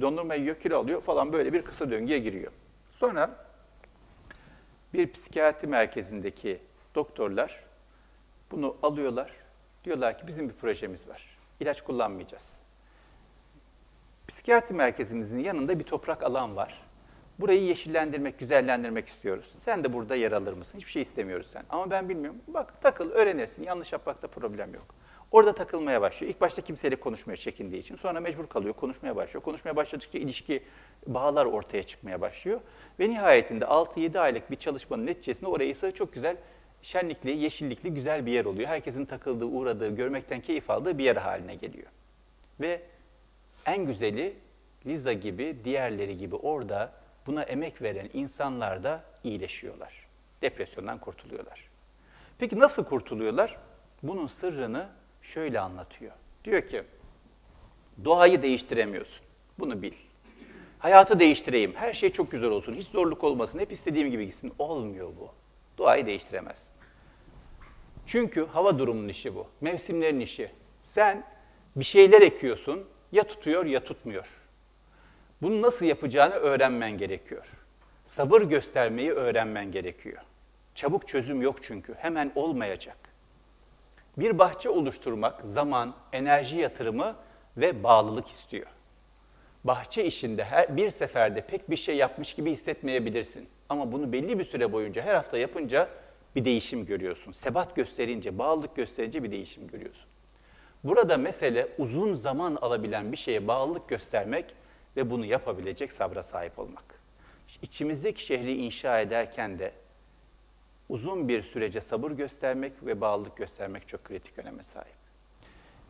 [0.00, 2.52] dondurma yiyor, kilo alıyor falan böyle bir kısa döngüye giriyor.
[2.92, 3.30] Sonra
[4.94, 6.58] bir psikiyatri merkezindeki
[6.94, 7.64] doktorlar
[8.50, 9.30] bunu alıyorlar.
[9.84, 11.38] Diyorlar ki bizim bir projemiz var.
[11.60, 12.55] İlaç kullanmayacağız.
[14.28, 16.82] Psikiyatri merkezimizin yanında bir toprak alan var.
[17.40, 19.54] Burayı yeşillendirmek, güzellendirmek istiyoruz.
[19.58, 20.78] Sen de burada yer alır mısın?
[20.78, 21.64] Hiçbir şey istemiyoruz sen.
[21.70, 22.40] Ama ben bilmiyorum.
[22.48, 23.62] Bak takıl, öğrenirsin.
[23.62, 24.94] Yanlış yapmakta problem yok.
[25.30, 26.32] Orada takılmaya başlıyor.
[26.32, 27.96] İlk başta kimseyle konuşmuyor çekindiği için.
[27.96, 29.42] Sonra mecbur kalıyor, konuşmaya başlıyor.
[29.42, 30.62] Konuşmaya başladıkça ilişki,
[31.06, 32.60] bağlar ortaya çıkmaya başlıyor.
[33.00, 36.36] Ve nihayetinde 6-7 aylık bir çalışmanın neticesinde orayı ise çok güzel,
[36.82, 38.68] şenlikli, yeşillikli, güzel bir yer oluyor.
[38.68, 41.88] Herkesin takıldığı, uğradığı, görmekten keyif aldığı bir yer haline geliyor.
[42.60, 42.82] Ve
[43.66, 44.36] en güzeli
[44.86, 46.92] Liza gibi, diğerleri gibi orada
[47.26, 50.06] buna emek veren insanlar da iyileşiyorlar.
[50.42, 51.68] Depresyondan kurtuluyorlar.
[52.38, 53.56] Peki nasıl kurtuluyorlar?
[54.02, 54.88] Bunun sırrını
[55.22, 56.12] şöyle anlatıyor.
[56.44, 56.82] Diyor ki,
[58.04, 59.26] doğayı değiştiremiyorsun.
[59.58, 59.92] Bunu bil.
[60.78, 64.52] Hayatı değiştireyim, her şey çok güzel olsun, hiç zorluk olmasın, hep istediğim gibi gitsin.
[64.58, 65.30] Olmuyor bu.
[65.78, 66.76] Doğayı değiştiremezsin.
[68.06, 70.50] Çünkü hava durumunun işi bu, mevsimlerin işi.
[70.82, 71.24] Sen
[71.76, 74.26] bir şeyler ekiyorsun, ya tutuyor ya tutmuyor.
[75.42, 77.46] Bunu nasıl yapacağını öğrenmen gerekiyor.
[78.04, 80.22] Sabır göstermeyi öğrenmen gerekiyor.
[80.74, 81.94] Çabuk çözüm yok çünkü.
[81.94, 82.96] Hemen olmayacak.
[84.16, 87.16] Bir bahçe oluşturmak zaman, enerji yatırımı
[87.56, 88.66] ve bağlılık istiyor.
[89.64, 93.48] Bahçe işinde her bir seferde pek bir şey yapmış gibi hissetmeyebilirsin.
[93.68, 95.88] Ama bunu belli bir süre boyunca her hafta yapınca
[96.36, 97.32] bir değişim görüyorsun.
[97.32, 100.04] Sebat gösterince, bağlılık gösterince bir değişim görüyorsun.
[100.86, 104.44] Burada mesele uzun zaman alabilen bir şeye bağlılık göstermek
[104.96, 106.84] ve bunu yapabilecek sabra sahip olmak.
[107.62, 109.72] İçimizdeki şehri inşa ederken de
[110.88, 114.94] uzun bir sürece sabır göstermek ve bağlılık göstermek çok kritik öneme sahip.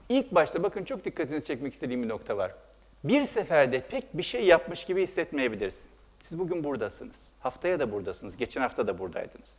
[0.08, 2.54] İlk başta bakın çok dikkatinizi çekmek istediğim bir nokta var.
[3.04, 5.90] Bir seferde pek bir şey yapmış gibi hissetmeyebilirsin.
[6.20, 7.32] Siz bugün buradasınız.
[7.40, 8.36] Haftaya da buradasınız.
[8.36, 9.58] Geçen hafta da buradaydınız.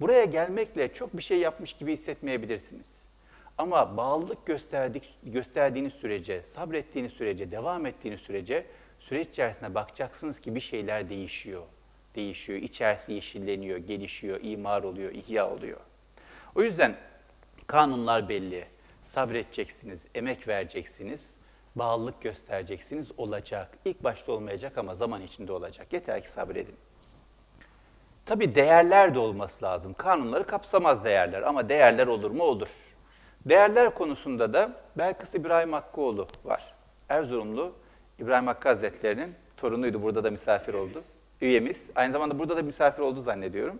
[0.00, 3.01] Buraya gelmekle çok bir şey yapmış gibi hissetmeyebilirsiniz.
[3.62, 8.66] Ama bağlılık gösterdik, gösterdiğiniz sürece, sabrettiğiniz sürece, devam ettiğiniz sürece
[9.00, 11.62] süreç içerisinde bakacaksınız ki bir şeyler değişiyor.
[12.14, 15.80] Değişiyor, içerisi yeşilleniyor, gelişiyor, imar oluyor, ihya oluyor.
[16.54, 16.96] O yüzden
[17.66, 18.64] kanunlar belli,
[19.02, 21.36] Sabredeceksiniz, emek vereceksiniz,
[21.76, 23.78] bağlılık göstereceksiniz, olacak.
[23.84, 25.92] İlk başta olmayacak ama zaman içinde olacak.
[25.92, 26.76] Yeter ki sabredin.
[28.26, 29.94] Tabii değerler de olması lazım.
[29.94, 32.44] Kanunları kapsamaz değerler ama değerler olur mu?
[32.44, 32.91] Olur.
[33.46, 36.74] Değerler konusunda da Belkıs İbrahim Hakkıoğlu var.
[37.08, 37.72] Erzurumlu
[38.18, 40.02] İbrahim Hakkı Hazretleri'nin torunuydu.
[40.02, 41.02] Burada da misafir oldu.
[41.40, 41.90] Üyemiz.
[41.94, 43.78] Aynı zamanda burada da misafir oldu zannediyorum.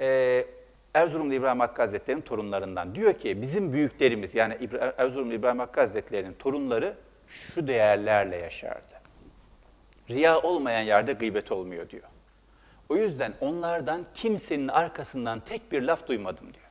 [0.00, 0.46] Ee,
[0.94, 2.94] Erzurumlu İbrahim Hakkı Hazretleri'nin torunlarından.
[2.94, 6.94] Diyor ki bizim büyüklerimiz yani İbra- Erzurumlu İbrahim Hakkı Hazretleri'nin torunları
[7.28, 8.94] şu değerlerle yaşardı.
[10.10, 12.02] Riya olmayan yerde gıybet olmuyor diyor.
[12.88, 16.63] O yüzden onlardan kimsenin arkasından tek bir laf duymadım diyor.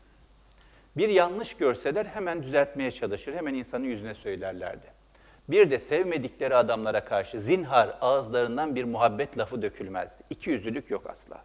[0.97, 4.85] Bir yanlış görseler hemen düzeltmeye çalışır, hemen insanın yüzüne söylerlerdi.
[5.49, 10.23] Bir de sevmedikleri adamlara karşı zinhar ağızlarından bir muhabbet lafı dökülmezdi.
[10.29, 11.41] İki yüzlülük yok asla.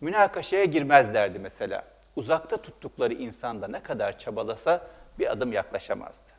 [0.00, 1.84] Münakaşaya girmezlerdi mesela.
[2.16, 4.88] Uzakta tuttukları insan da ne kadar çabalasa
[5.18, 6.30] bir adım yaklaşamazdı.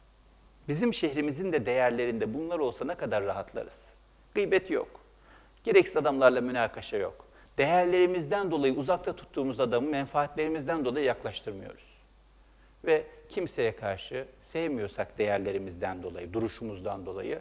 [0.68, 3.94] Bizim şehrimizin de değerlerinde bunlar olsa ne kadar rahatlarız.
[4.34, 5.02] Gıybet yok.
[5.64, 7.26] Gereksiz adamlarla münakaşa yok.
[7.58, 11.87] Değerlerimizden dolayı uzakta tuttuğumuz adamı menfaatlerimizden dolayı yaklaştırmıyoruz.
[12.86, 17.40] Ve kimseye karşı sevmiyorsak değerlerimizden dolayı, duruşumuzdan dolayı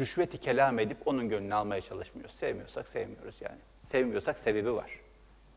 [0.00, 2.34] rüşveti kelam edip onun gönlünü almaya çalışmıyoruz.
[2.34, 3.58] Sevmiyorsak sevmiyoruz yani.
[3.82, 4.90] Sevmiyorsak sebebi var.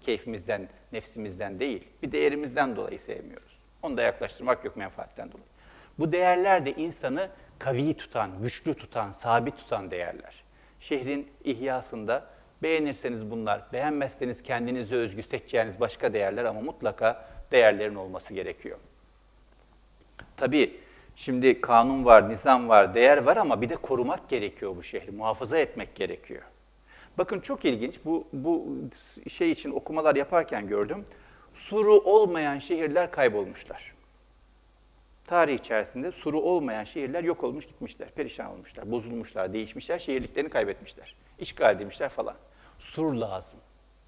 [0.02, 3.60] Keyfimizden, nefsimizden değil, bir değerimizden dolayı sevmiyoruz.
[3.82, 5.45] Onu da yaklaştırmak yok menfaatten dolayı.
[5.99, 10.43] Bu değerler de insanı kavi tutan, güçlü tutan, sabit tutan değerler.
[10.80, 12.25] Şehrin ihyasında
[12.63, 18.78] beğenirseniz bunlar, beğenmezseniz kendinize özgü seçeceğiniz başka değerler ama mutlaka değerlerin olması gerekiyor.
[20.38, 20.80] Tabii
[21.16, 25.58] şimdi kanun var, nizam var, değer var ama bir de korumak gerekiyor bu şehri, muhafaza
[25.58, 26.42] etmek gerekiyor.
[27.18, 28.68] Bakın çok ilginç, bu, bu
[29.30, 31.06] şey için okumalar yaparken gördüm.
[31.54, 33.94] Suru olmayan şehirler kaybolmuşlar.
[35.26, 41.76] Tarih içerisinde suru olmayan şehirler yok olmuş gitmişler, perişan olmuşlar, bozulmuşlar, değişmişler, şehirliklerini kaybetmişler, işgal
[41.76, 42.36] edilmişler falan.
[42.80, 43.60] Sur lazım,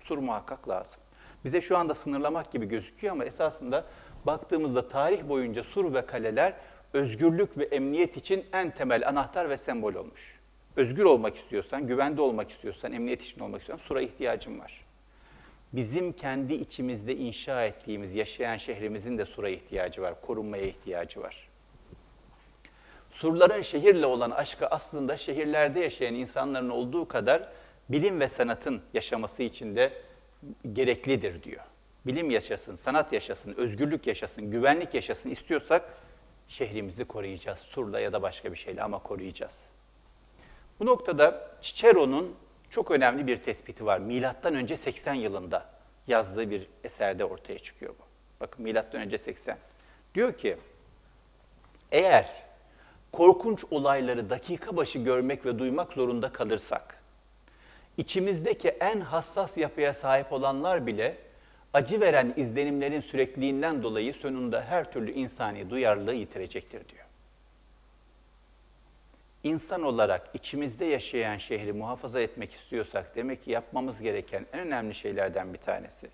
[0.02, 1.02] sur muhakkak lazım.
[1.46, 3.86] Bize şu anda sınırlamak gibi gözüküyor ama esasında
[4.26, 6.54] baktığımızda tarih boyunca sur ve kaleler
[6.94, 10.40] özgürlük ve emniyet için en temel anahtar ve sembol olmuş.
[10.76, 14.86] Özgür olmak istiyorsan, güvende olmak istiyorsan, emniyet için olmak istiyorsan sura ihtiyacın var.
[15.74, 21.48] Bizim kendi içimizde inşa ettiğimiz, yaşayan şehrimizin de sura ihtiyacı var, korunmaya ihtiyacı var.
[23.12, 27.48] Surların şehirle olan aşkı aslında şehirlerde yaşayan insanların olduğu kadar
[27.90, 29.94] bilim ve sanatın yaşaması için de
[30.74, 31.64] gereklidir diyor.
[32.06, 35.84] Bilim yaşasın, sanat yaşasın, özgürlük yaşasın, güvenlik yaşasın istiyorsak
[36.48, 37.60] şehrimizi koruyacağız.
[37.60, 39.66] Surla ya da başka bir şeyle ama koruyacağız.
[40.80, 42.36] Bu noktada Cicero'nun
[42.70, 44.00] çok önemli bir tespiti var.
[44.00, 45.66] Milattan önce 80 yılında
[46.08, 48.04] yazdığı bir eserde ortaya çıkıyor bu.
[48.40, 49.58] Bakın milattan önce 80.
[50.16, 50.58] Diyor ki
[51.92, 52.44] eğer
[53.12, 57.01] korkunç olayları dakika başı görmek ve duymak zorunda kalırsak
[58.02, 61.18] içimizdeki en hassas yapıya sahip olanlar bile
[61.74, 67.06] acı veren izlenimlerin sürekliliğinden dolayı sonunda her türlü insani duyarlılığı yitirecektir diyor.
[69.44, 75.54] İnsan olarak içimizde yaşayan şehri muhafaza etmek istiyorsak demek ki yapmamız gereken en önemli şeylerden
[75.54, 76.10] bir tanesi.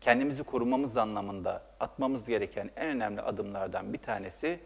[0.00, 4.58] Kendimizi korumamız anlamında atmamız gereken en önemli adımlardan bir tanesi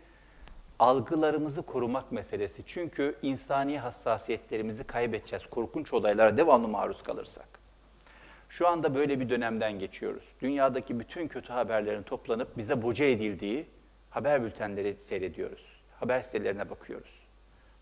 [0.79, 2.63] algılarımızı korumak meselesi.
[2.67, 7.49] Çünkü insani hassasiyetlerimizi kaybedeceğiz korkunç olaylara devamlı maruz kalırsak.
[8.49, 10.25] Şu anda böyle bir dönemden geçiyoruz.
[10.41, 13.67] Dünyadaki bütün kötü haberlerin toplanıp bize boca edildiği
[14.11, 15.63] haber bültenleri seyrediyoruz.
[16.01, 17.23] Haber sitelerine bakıyoruz.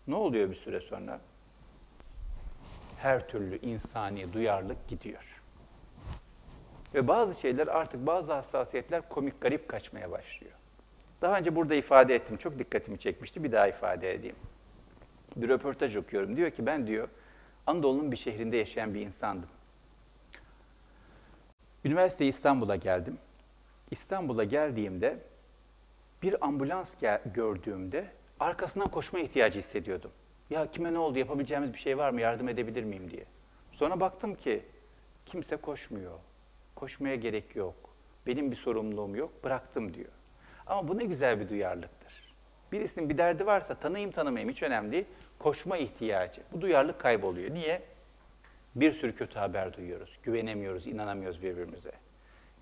[0.07, 1.19] Ne oluyor bir süre sonra?
[2.97, 5.41] Her türlü insani duyarlılık gidiyor.
[6.93, 10.53] Ve bazı şeyler artık bazı hassasiyetler komik garip kaçmaya başlıyor.
[11.21, 12.37] Daha önce burada ifade ettim.
[12.37, 13.43] Çok dikkatimi çekmişti.
[13.43, 14.35] Bir daha ifade edeyim.
[15.35, 16.37] Bir röportaj okuyorum.
[16.37, 17.07] Diyor ki ben diyor
[17.67, 19.49] Anadolu'nun bir şehrinde yaşayan bir insandım.
[21.85, 23.17] Üniversite İstanbul'a geldim.
[23.91, 25.17] İstanbul'a geldiğimde
[26.21, 30.11] bir ambulans gel- gördüğümde arkasından koşma ihtiyacı hissediyordum.
[30.49, 33.25] Ya kime ne oldu, yapabileceğimiz bir şey var mı, yardım edebilir miyim diye.
[33.71, 34.63] Sonra baktım ki
[35.25, 36.19] kimse koşmuyor,
[36.75, 37.75] koşmaya gerek yok,
[38.27, 40.09] benim bir sorumluluğum yok, bıraktım diyor.
[40.67, 42.33] Ama bu ne güzel bir duyarlılıktır.
[42.71, 45.05] Birisinin bir derdi varsa tanıyayım tanımayayım hiç önemli değil,
[45.39, 46.41] koşma ihtiyacı.
[46.51, 47.53] Bu duyarlılık kayboluyor.
[47.53, 47.81] Niye?
[48.75, 51.91] Bir sürü kötü haber duyuyoruz, güvenemiyoruz, inanamıyoruz birbirimize.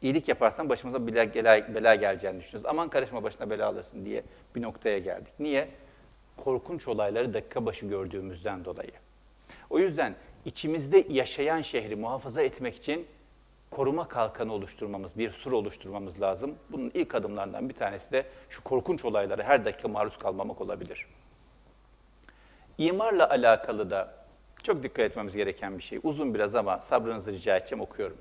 [0.01, 2.65] İyilik yaparsan başımıza bela, bela, bela geleceğini düşünüyoruz.
[2.65, 4.23] Aman karışma başına bela alırsın diye
[4.55, 5.33] bir noktaya geldik.
[5.39, 5.67] Niye?
[6.38, 8.91] Korkunç olayları dakika başı gördüğümüzden dolayı.
[9.69, 13.07] O yüzden içimizde yaşayan şehri muhafaza etmek için
[13.79, 16.55] koruma kalkanı oluşturmamız, bir sur oluşturmamız lazım.
[16.69, 21.05] Bunun ilk adımlarından bir tanesi de şu korkunç olaylara her dakika maruz kalmamak olabilir.
[22.77, 24.13] İmarla alakalı da
[24.63, 25.99] çok dikkat etmemiz gereken bir şey.
[26.03, 28.17] Uzun biraz ama sabrınızı rica edeceğim okuyorum.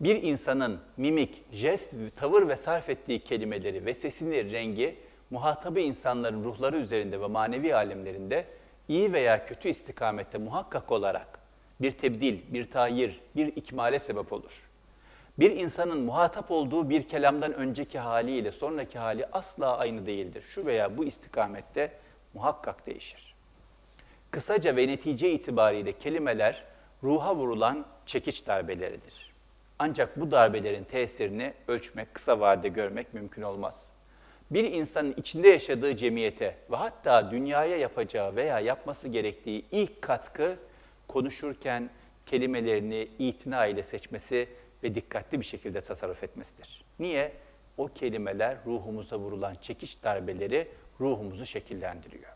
[0.00, 4.96] Bir insanın mimik, jest, tavır ve sarf ettiği kelimeleri ve sesini, rengi
[5.30, 8.44] muhatabı insanların ruhları üzerinde ve manevi alemlerinde
[8.88, 11.38] iyi veya kötü istikamette muhakkak olarak
[11.80, 14.71] bir tebdil, bir tayir, bir ikmale sebep olur.
[15.38, 20.44] Bir insanın muhatap olduğu bir kelamdan önceki haliyle sonraki hali asla aynı değildir.
[20.54, 21.92] Şu veya bu istikamette
[22.34, 23.34] muhakkak değişir.
[24.30, 26.64] Kısaca ve netice itibariyle kelimeler
[27.02, 29.32] ruha vurulan çekiç darbeleridir.
[29.78, 33.88] Ancak bu darbelerin tesirini ölçmek, kısa vadede görmek mümkün olmaz.
[34.50, 40.56] Bir insanın içinde yaşadığı cemiyete ve hatta dünyaya yapacağı veya yapması gerektiği ilk katkı
[41.08, 41.90] konuşurken
[42.26, 44.48] kelimelerini itina ile seçmesi
[44.82, 46.84] ve dikkatli bir şekilde tasarruf etmesidir.
[46.98, 47.32] Niye?
[47.76, 50.68] O kelimeler ruhumuza vurulan çekiş darbeleri
[51.00, 52.32] ruhumuzu şekillendiriyor.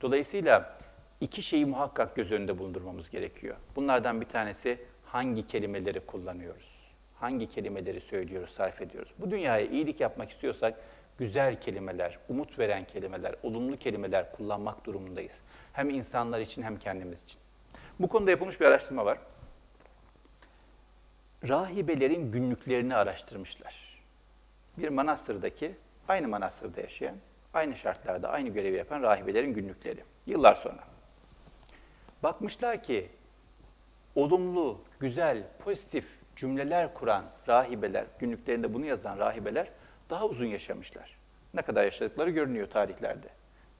[0.00, 0.78] Dolayısıyla
[1.20, 3.56] iki şeyi muhakkak göz önünde bulundurmamız gerekiyor.
[3.76, 6.74] Bunlardan bir tanesi hangi kelimeleri kullanıyoruz?
[7.20, 9.12] Hangi kelimeleri söylüyoruz, sarf ediyoruz?
[9.18, 10.80] Bu dünyaya iyilik yapmak istiyorsak
[11.18, 15.40] güzel kelimeler, umut veren kelimeler, olumlu kelimeler kullanmak durumundayız.
[15.72, 17.38] Hem insanlar için hem kendimiz için.
[18.00, 19.18] Bu konuda yapılmış bir araştırma var.
[21.48, 24.04] Rahibelerin günlüklerini araştırmışlar.
[24.78, 25.74] Bir manastırdaki,
[26.08, 27.16] aynı manastırda yaşayan,
[27.54, 30.04] aynı şartlarda aynı görevi yapan rahibelerin günlükleri.
[30.26, 30.84] Yıllar sonra.
[32.22, 33.08] Bakmışlar ki
[34.14, 36.04] olumlu, güzel, pozitif
[36.36, 39.70] cümleler kuran rahibeler, günlüklerinde bunu yazan rahibeler
[40.10, 41.18] daha uzun yaşamışlar.
[41.54, 43.28] Ne kadar yaşadıkları görünüyor tarihlerde.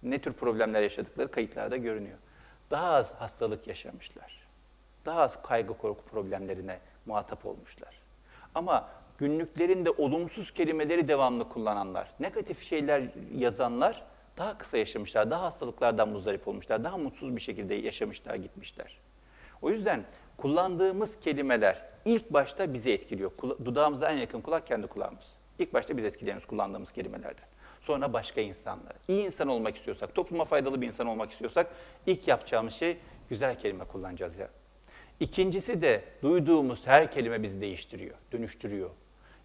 [0.03, 2.18] Ne tür problemler yaşadıkları kayıtlarda görünüyor.
[2.70, 4.46] Daha az hastalık yaşamışlar.
[5.07, 7.94] Daha az kaygı korku problemlerine muhatap olmuşlar.
[8.54, 8.88] Ama
[9.18, 13.02] günlüklerinde olumsuz kelimeleri devamlı kullananlar, negatif şeyler
[13.34, 14.02] yazanlar
[14.36, 18.98] daha kısa yaşamışlar, daha hastalıklardan muzdarip olmuşlar, daha mutsuz bir şekilde yaşamışlar, gitmişler.
[19.62, 20.04] O yüzden
[20.36, 23.32] kullandığımız kelimeler ilk başta bizi etkiliyor.
[23.64, 25.24] Dudağımıza en yakın kulak kendi kulağımız.
[25.58, 27.44] İlk başta biz etkileniyoruz kullandığımız kelimelerden.
[27.80, 28.92] Sonra başka insanlar.
[29.08, 31.66] İyi insan olmak istiyorsak, topluma faydalı bir insan olmak istiyorsak
[32.06, 34.48] ilk yapacağımız şey güzel kelime kullanacağız ya.
[35.20, 38.90] İkincisi de duyduğumuz her kelime bizi değiştiriyor, dönüştürüyor.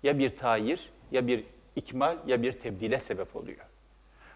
[0.04, 1.44] Ya bir tayir, ya bir
[1.76, 3.66] ikmal, ya bir tebdile sebep oluyor.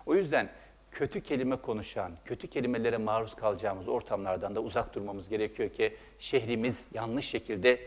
[0.06, 0.50] O yüzden
[0.92, 7.26] kötü kelime konuşan, kötü kelimelere maruz kalacağımız ortamlardan da uzak durmamız gerekiyor ki şehrimiz yanlış
[7.26, 7.80] şekilde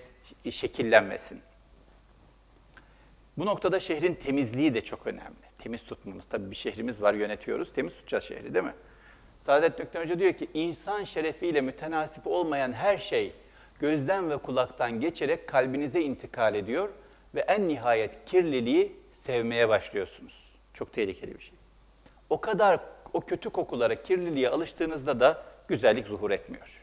[0.50, 1.40] şekillenmesin.
[3.38, 5.46] Bu noktada şehrin temizliği de çok önemli.
[5.58, 6.26] Temiz tutmamız.
[6.26, 7.72] Tabii bir şehrimiz var, yönetiyoruz.
[7.72, 8.74] Temiz tutacağız şehri değil mi?
[9.46, 13.32] Saadet Nökten Hoca diyor ki, insan şerefiyle mütenasip olmayan her şey
[13.80, 16.88] gözden ve kulaktan geçerek kalbinize intikal ediyor
[17.34, 20.52] ve en nihayet kirliliği sevmeye başlıyorsunuz.
[20.74, 21.54] Çok tehlikeli bir şey.
[22.30, 22.80] O kadar
[23.12, 26.82] o kötü kokulara, kirliliğe alıştığınızda da güzellik zuhur etmiyor.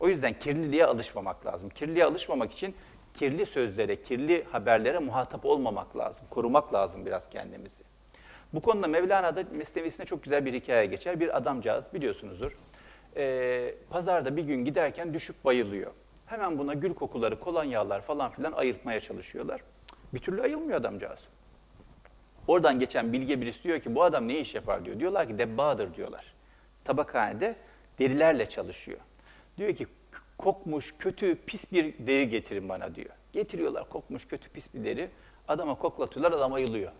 [0.00, 1.70] O yüzden kirliliğe alışmamak lazım.
[1.70, 2.74] Kirliliğe alışmamak için
[3.14, 6.26] kirli sözlere, kirli haberlere muhatap olmamak lazım.
[6.30, 7.91] Korumak lazım biraz kendimizi.
[8.54, 11.20] Bu konuda Mevlana'da Mesnevisine çok güzel bir hikaye geçer.
[11.20, 12.52] Bir adamcağız biliyorsunuzdur.
[13.16, 15.92] Ee, pazarda bir gün giderken düşüp bayılıyor.
[16.26, 19.60] Hemen buna gül kokuları, kolonyalar falan filan ayıltmaya çalışıyorlar.
[20.14, 21.20] Bir türlü ayılmıyor adamcağız.
[22.48, 25.00] Oradan geçen bilge birisi diyor ki bu adam ne iş yapar diyor.
[25.00, 26.34] Diyorlar ki debbadır diyorlar.
[26.84, 27.56] Tabakhanede
[27.98, 28.98] derilerle çalışıyor.
[29.56, 29.86] Diyor ki
[30.38, 33.10] kokmuş, kötü, pis bir deri getirin bana diyor.
[33.32, 35.10] Getiriyorlar kokmuş, kötü, pis bir deri.
[35.48, 36.92] Adama koklatıyorlar, adam ayılıyor.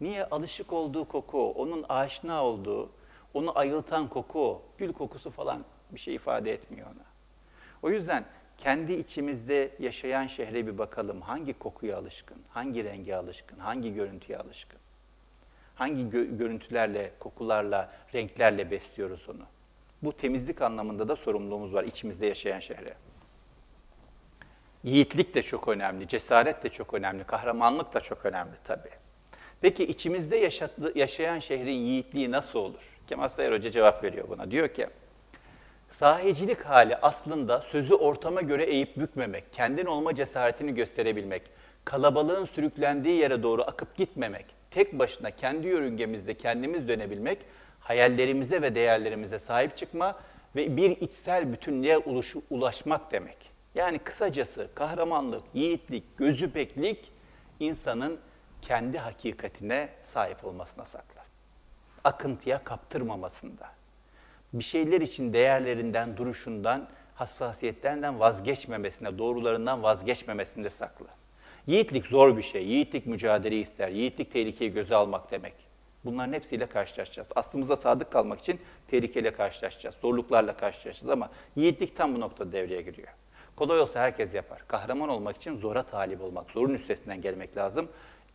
[0.00, 0.24] Niye?
[0.24, 2.90] Alışık olduğu koku, onun aşina olduğu,
[3.34, 7.04] onu ayıltan koku, gül kokusu falan bir şey ifade etmiyor ona.
[7.82, 8.24] O yüzden
[8.58, 11.20] kendi içimizde yaşayan şehre bir bakalım.
[11.20, 14.78] Hangi kokuya alışkın, hangi renge alışkın, hangi görüntüye alışkın?
[15.74, 19.42] Hangi gö- görüntülerle, kokularla, renklerle besliyoruz onu?
[20.02, 22.94] Bu temizlik anlamında da sorumluluğumuz var içimizde yaşayan şehre.
[24.84, 29.05] Yiğitlik de çok önemli, cesaret de çok önemli, kahramanlık da çok önemli tabii.
[29.60, 32.98] Peki içimizde yaşadı, yaşayan şehrin yiğitliği nasıl olur?
[33.08, 34.50] Kemal Sayar Hoca cevap veriyor buna.
[34.50, 34.86] Diyor ki,
[35.88, 41.42] sahicilik hali aslında sözü ortama göre eğip bükmemek, kendin olma cesaretini gösterebilmek,
[41.84, 47.38] kalabalığın sürüklendiği yere doğru akıp gitmemek, tek başına kendi yörüngemizde kendimiz dönebilmek,
[47.80, 50.16] hayallerimize ve değerlerimize sahip çıkma
[50.56, 51.98] ve bir içsel bütünlüğe
[52.50, 53.36] ulaşmak demek.
[53.74, 57.12] Yani kısacası kahramanlık, yiğitlik, gözüpeklik
[57.60, 58.18] insanın
[58.66, 61.24] kendi hakikatine sahip olmasına saklar.
[62.04, 63.68] Akıntıya kaptırmamasında.
[64.52, 71.06] Bir şeyler için değerlerinden, duruşundan hassasiyetlerinden vazgeçmemesinde, doğrularından vazgeçmemesinde saklı.
[71.66, 72.66] Yiğitlik zor bir şey.
[72.66, 73.88] Yiğitlik mücadele ister.
[73.88, 75.54] Yiğitlik tehlikeyi göze almak demek.
[76.04, 77.32] Bunların hepsiyle karşılaşacağız.
[77.36, 79.96] Aslımıza sadık kalmak için tehlikeyle karşılaşacağız.
[79.96, 83.08] Zorluklarla karşılaşacağız ama yiğitlik tam bu noktada devreye giriyor.
[83.56, 84.64] Kolay olsa herkes yapar.
[84.68, 87.88] Kahraman olmak için zora talip olmak, zorun üstesinden gelmek lazım.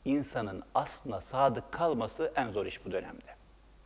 [0.06, 3.36] İnsanın aslına sadık kalması en zor iş bu dönemde.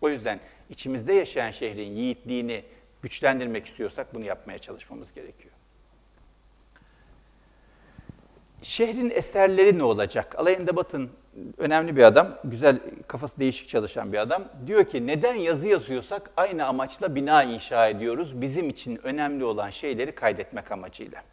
[0.01, 0.39] O yüzden
[0.70, 2.63] içimizde yaşayan şehrin yiğitliğini
[3.01, 5.53] güçlendirmek istiyorsak bunu yapmaya çalışmamız gerekiyor.
[8.61, 10.39] Şehrin eserleri ne olacak?
[10.39, 11.09] Alayında Batın
[11.57, 14.43] önemli bir adam, güzel kafası değişik çalışan bir adam.
[14.68, 18.41] Diyor ki neden yazı yazıyorsak aynı amaçla bina inşa ediyoruz.
[18.41, 21.24] Bizim için önemli olan şeyleri kaydetmek amacıyla.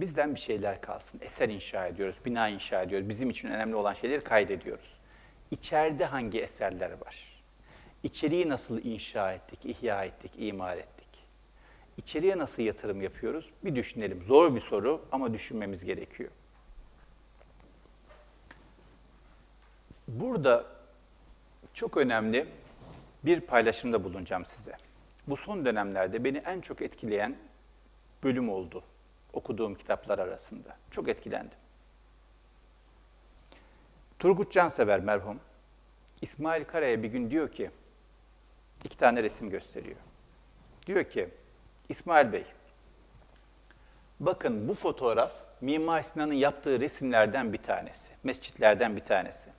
[0.00, 1.20] Bizden bir şeyler kalsın.
[1.22, 3.08] Eser inşa ediyoruz, bina inşa ediyoruz.
[3.08, 4.96] Bizim için önemli olan şeyleri kaydediyoruz.
[5.50, 7.42] İçeride hangi eserler var?
[8.02, 11.08] İçeriği nasıl inşa ettik, ihya ettik, imar ettik?
[11.96, 13.50] İçeriye nasıl yatırım yapıyoruz?
[13.64, 14.22] Bir düşünelim.
[14.22, 16.30] Zor bir soru ama düşünmemiz gerekiyor.
[20.08, 20.66] Burada
[21.74, 22.46] çok önemli
[23.24, 24.76] bir paylaşımda bulunacağım size.
[25.26, 27.36] Bu son dönemlerde beni en çok etkileyen
[28.22, 28.84] bölüm oldu
[29.32, 30.76] okuduğum kitaplar arasında.
[30.90, 31.58] Çok etkilendim.
[34.18, 35.40] Turgut Cansever merhum
[36.22, 37.70] İsmail Kara'ya bir gün diyor ki,
[38.84, 39.96] iki tane resim gösteriyor.
[40.86, 41.28] Diyor ki,
[41.88, 42.44] İsmail Bey,
[44.20, 49.50] bakın bu fotoğraf Mimar Sinan'ın yaptığı resimlerden bir tanesi, mescitlerden bir tanesi.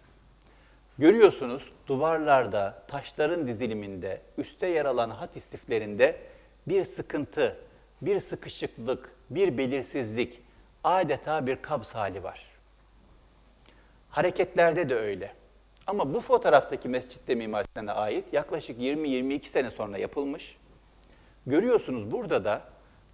[0.97, 6.19] Görüyorsunuz duvarlarda, taşların diziliminde, üstte yer alan hat istiflerinde
[6.67, 7.57] bir sıkıntı,
[8.01, 10.41] bir sıkışıklık, bir belirsizlik,
[10.83, 12.45] adeta bir kabz hali var.
[14.09, 15.33] Hareketlerde de öyle.
[15.87, 20.57] Ama bu fotoğraftaki mescitte Mimar Sinan'a ait yaklaşık 20-22 sene sonra yapılmış.
[21.47, 22.61] Görüyorsunuz burada da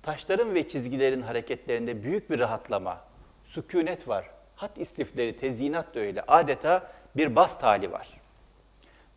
[0.04, 3.02] taşların ve çizgilerin hareketlerinde büyük bir rahatlama,
[3.46, 4.30] sükunet var.
[4.56, 6.22] Hat istifleri, tezyinat da öyle.
[6.22, 8.17] Adeta bir bast hali var.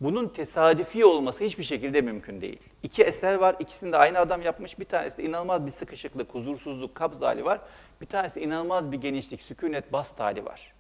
[0.00, 2.60] Bunun tesadüfi olması hiçbir şekilde mümkün değil.
[2.82, 4.78] İki eser var, ikisini de aynı adam yapmış.
[4.78, 7.60] Bir tanesi de inanılmaz bir sıkışıklık, huzursuzluk, kabz hali var.
[8.00, 10.72] Bir tanesi inanılmaz bir genişlik, sükunet, bast hali var.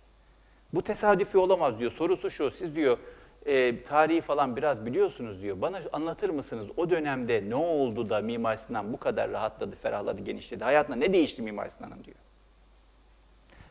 [0.74, 1.92] Bu tesadüfi olamaz diyor.
[1.92, 2.98] Sorusu şu, siz diyor
[3.46, 5.60] e, tarihi falan biraz biliyorsunuz diyor.
[5.60, 10.64] Bana anlatır mısınız o dönemde ne oldu da Mimar Sinan bu kadar rahatladı, ferahladı, genişledi?
[10.64, 12.16] Hayatında ne değişti Mimar Sinan'ın diyor.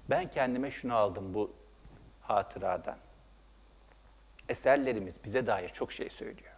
[0.10, 1.52] Ben kendime şunu aldım bu
[2.22, 2.97] hatıradan.
[4.50, 6.54] Eserlerimiz bize dair çok şey söylüyor.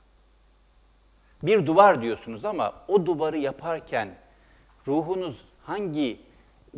[1.44, 4.10] Bir duvar diyorsunuz ama o duvarı yaparken
[4.88, 6.20] ruhunuz hangi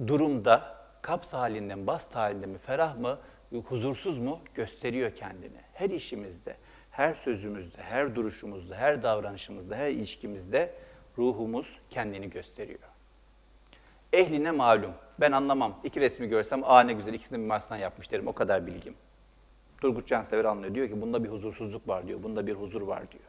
[0.08, 3.20] durumda, kaps halinde mi, bast halinde mi, ferah mı,
[3.62, 5.58] huzursuz mu gösteriyor kendini.
[5.74, 6.58] Her işimizde,
[6.92, 10.74] her sözümüzde, her duruşumuzda, her davranışımızda, her ilişkimizde
[11.18, 12.80] ruhumuz kendini gösteriyor.
[14.14, 14.92] Ehline malum.
[15.20, 15.80] Ben anlamam.
[15.84, 18.28] İki resmi görsem aa ne güzel ikisini bir Mars'tan yapmış derim.
[18.28, 18.96] O kadar bilgim.
[19.84, 20.76] Turgut Cansever anlıyor.
[20.76, 22.24] Diyor ki bunda bir huzursuzluk var diyor.
[22.24, 23.24] Bunda bir huzur var diyor.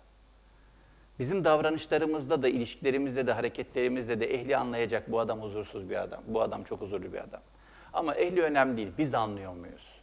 [1.18, 6.22] Bizim davranışlarımızda da, ilişkilerimizde de, hareketlerimizde de ehli anlayacak bu adam huzursuz bir adam.
[6.26, 7.40] Bu adam çok huzurlu bir adam.
[7.92, 8.88] Ama ehli önemli değil.
[8.98, 10.00] Biz anlıyor muyuz?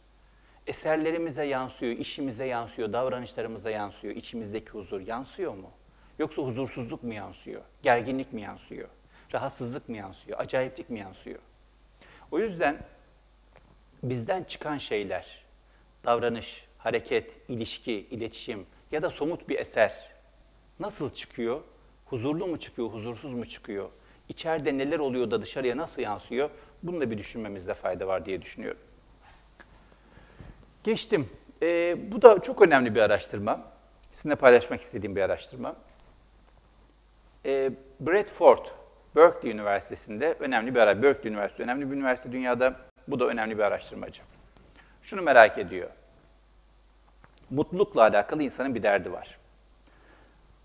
[0.66, 4.14] Eserlerimize yansıyor, işimize yansıyor, davranışlarımıza yansıyor.
[4.14, 5.70] İçimizdeki huzur yansıyor mu?
[6.18, 7.62] Yoksa huzursuzluk mu yansıyor?
[7.82, 8.88] Gerginlik mi yansıyor?
[9.34, 10.40] Rahatsızlık mı yansıyor?
[10.40, 11.38] Acayiplik mi yansıyor?
[12.30, 12.76] O yüzden
[14.02, 15.41] bizden çıkan şeyler,
[16.04, 20.12] davranış, hareket, ilişki, iletişim ya da somut bir eser
[20.80, 21.60] nasıl çıkıyor?
[22.04, 23.88] Huzurlu mu çıkıyor, huzursuz mu çıkıyor?
[24.28, 26.50] İçeride neler oluyor da dışarıya nasıl yansıyor?
[26.82, 28.80] Bunu da bir düşünmemizde fayda var diye düşünüyorum.
[30.84, 31.28] Geçtim.
[31.62, 33.60] Ee, bu da çok önemli bir araştırma.
[34.12, 35.76] Sizinle paylaşmak istediğim bir araştırma.
[37.46, 38.66] Ee, Bradford,
[39.16, 41.02] Berkeley Üniversitesi'nde önemli bir araştırma.
[41.02, 42.76] Berkeley Üniversitesi önemli bir üniversite dünyada.
[43.08, 44.22] Bu da önemli bir araştırmacı.
[45.02, 45.90] Şunu merak ediyor.
[47.50, 49.38] Mutlulukla alakalı insanın bir derdi var.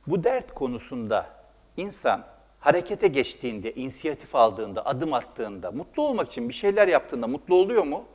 [0.08, 1.30] Bu dert konusunda
[1.78, 2.26] insan
[2.60, 8.06] harekete geçtiğinde, inisiyatif aldığında, adım attığında, mutlu olmak için bir şeyler yaptığında mutlu oluyor mu?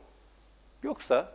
[0.83, 1.31] Yoksa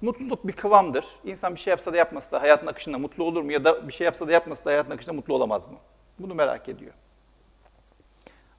[0.00, 1.04] mutluluk bir kıvamdır.
[1.24, 3.52] İnsan bir şey yapsa da yapmasa da hayatın akışında mutlu olur mu?
[3.52, 5.78] Ya da bir şey yapsa da yapmasa da hayatın akışında mutlu olamaz mı?
[6.18, 6.92] Bunu merak ediyor.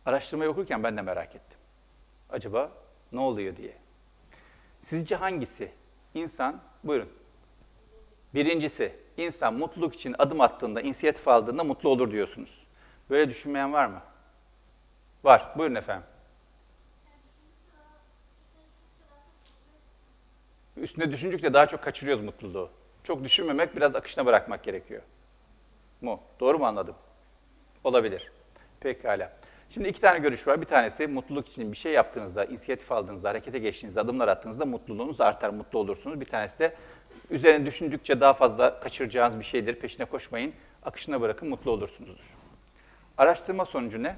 [0.05, 1.57] Araştırmayı okurken ben de merak ettim.
[2.29, 2.71] Acaba
[3.11, 3.80] ne oluyor diye.
[4.81, 5.71] Sizce hangisi?
[6.13, 7.09] İnsan, buyurun.
[8.33, 12.67] Birincisi, insan mutluluk için adım attığında, inisiyatif aldığında mutlu olur diyorsunuz.
[13.09, 14.01] Böyle düşünmeyen var mı?
[15.23, 15.53] Var.
[15.57, 16.07] Buyurun efendim.
[20.77, 22.69] Üstüne düşündükçe daha çok kaçırıyoruz mutluluğu.
[23.03, 25.01] Çok düşünmemek, biraz akışına bırakmak gerekiyor.
[26.01, 26.21] Mu?
[26.39, 26.95] Doğru mu anladım?
[27.83, 28.31] Olabilir.
[28.79, 29.37] Pekala.
[29.73, 30.61] Şimdi iki tane görüş var.
[30.61, 35.49] Bir tanesi mutluluk için bir şey yaptığınızda, inisiyatif aldığınızda, harekete geçtiğinizde, adımlar attığınızda mutluluğunuz artar,
[35.49, 36.21] mutlu olursunuz.
[36.21, 36.75] Bir tanesi de
[37.29, 39.75] üzerine düşündükçe daha fazla kaçıracağınız bir şeydir.
[39.75, 40.53] Peşine koşmayın,
[40.83, 42.37] akışına bırakın, mutlu olursunuzdur.
[43.17, 44.15] Araştırma sonucu ne?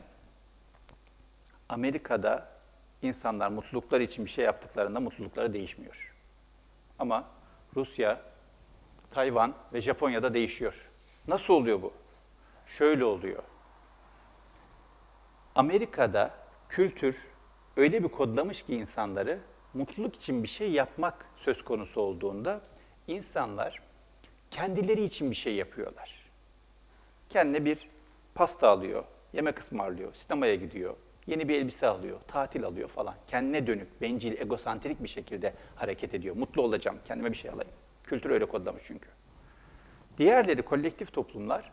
[1.69, 2.47] Amerika'da
[3.01, 6.13] insanlar mutlulukları için bir şey yaptıklarında mutlulukları değişmiyor.
[6.99, 7.23] Ama
[7.75, 8.21] Rusya,
[9.11, 10.87] Tayvan ve Japonya'da değişiyor.
[11.27, 11.93] Nasıl oluyor bu?
[12.67, 13.43] Şöyle oluyor.
[15.55, 16.31] Amerika'da
[16.69, 17.17] kültür
[17.77, 19.39] öyle bir kodlamış ki insanları
[19.73, 22.61] mutluluk için bir şey yapmak söz konusu olduğunda
[23.07, 23.81] insanlar
[24.51, 26.31] kendileri için bir şey yapıyorlar.
[27.29, 27.89] Kendine bir
[28.35, 30.95] pasta alıyor, yemek ısmarlıyor, sinemaya gidiyor,
[31.27, 33.15] yeni bir elbise alıyor, tatil alıyor falan.
[33.27, 36.35] Kendine dönük, bencil, egosantrik bir şekilde hareket ediyor.
[36.35, 37.73] Mutlu olacağım, kendime bir şey alayım.
[38.03, 39.09] Kültür öyle kodlamış çünkü.
[40.17, 41.71] Diğerleri kolektif toplumlar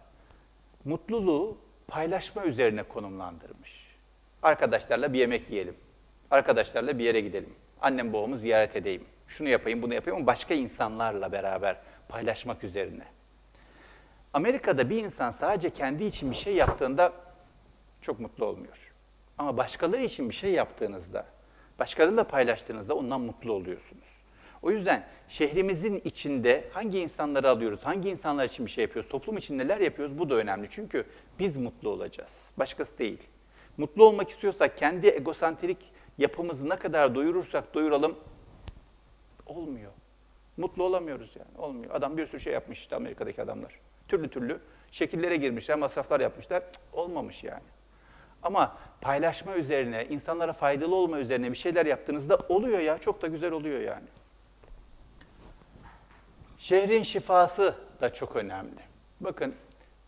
[0.85, 1.59] mutluluğu
[1.91, 3.97] paylaşma üzerine konumlandırmış.
[4.43, 5.76] Arkadaşlarla bir yemek yiyelim.
[6.30, 7.55] Arkadaşlarla bir yere gidelim.
[7.80, 9.05] Annem babamı ziyaret edeyim.
[9.28, 11.76] Şunu yapayım, bunu yapayım ama başka insanlarla beraber
[12.09, 13.05] paylaşmak üzerine.
[14.32, 17.12] Amerika'da bir insan sadece kendi için bir şey yaptığında
[18.01, 18.93] çok mutlu olmuyor.
[19.38, 21.26] Ama başkaları için bir şey yaptığınızda,
[21.78, 24.09] başkalarıyla paylaştığınızda ondan mutlu oluyorsunuz.
[24.62, 29.59] O yüzden şehrimizin içinde hangi insanları alıyoruz, hangi insanlar için bir şey yapıyoruz, toplum için
[29.59, 30.68] neler yapıyoruz bu da önemli.
[30.70, 31.05] Çünkü
[31.39, 33.22] biz mutlu olacağız, başkası değil.
[33.76, 35.78] Mutlu olmak istiyorsak kendi egosantrik
[36.18, 38.18] yapımızı ne kadar doyurursak doyuralım
[39.47, 39.93] olmuyor.
[40.57, 41.95] Mutlu olamıyoruz yani, olmuyor.
[41.95, 43.81] Adam bir sürü şey yapmış işte Amerika'daki adamlar.
[44.09, 44.61] Türlü türlü
[44.91, 47.62] şekillere girmişler, masraflar yapmışlar, Cık, olmamış yani.
[48.43, 53.53] Ama paylaşma üzerine, insanlara faydalı olma üzerine bir şeyler yaptığınızda oluyor ya, çok da güzel
[53.53, 54.07] oluyor yani.
[56.61, 58.81] Şehrin şifası da çok önemli.
[59.21, 59.55] Bakın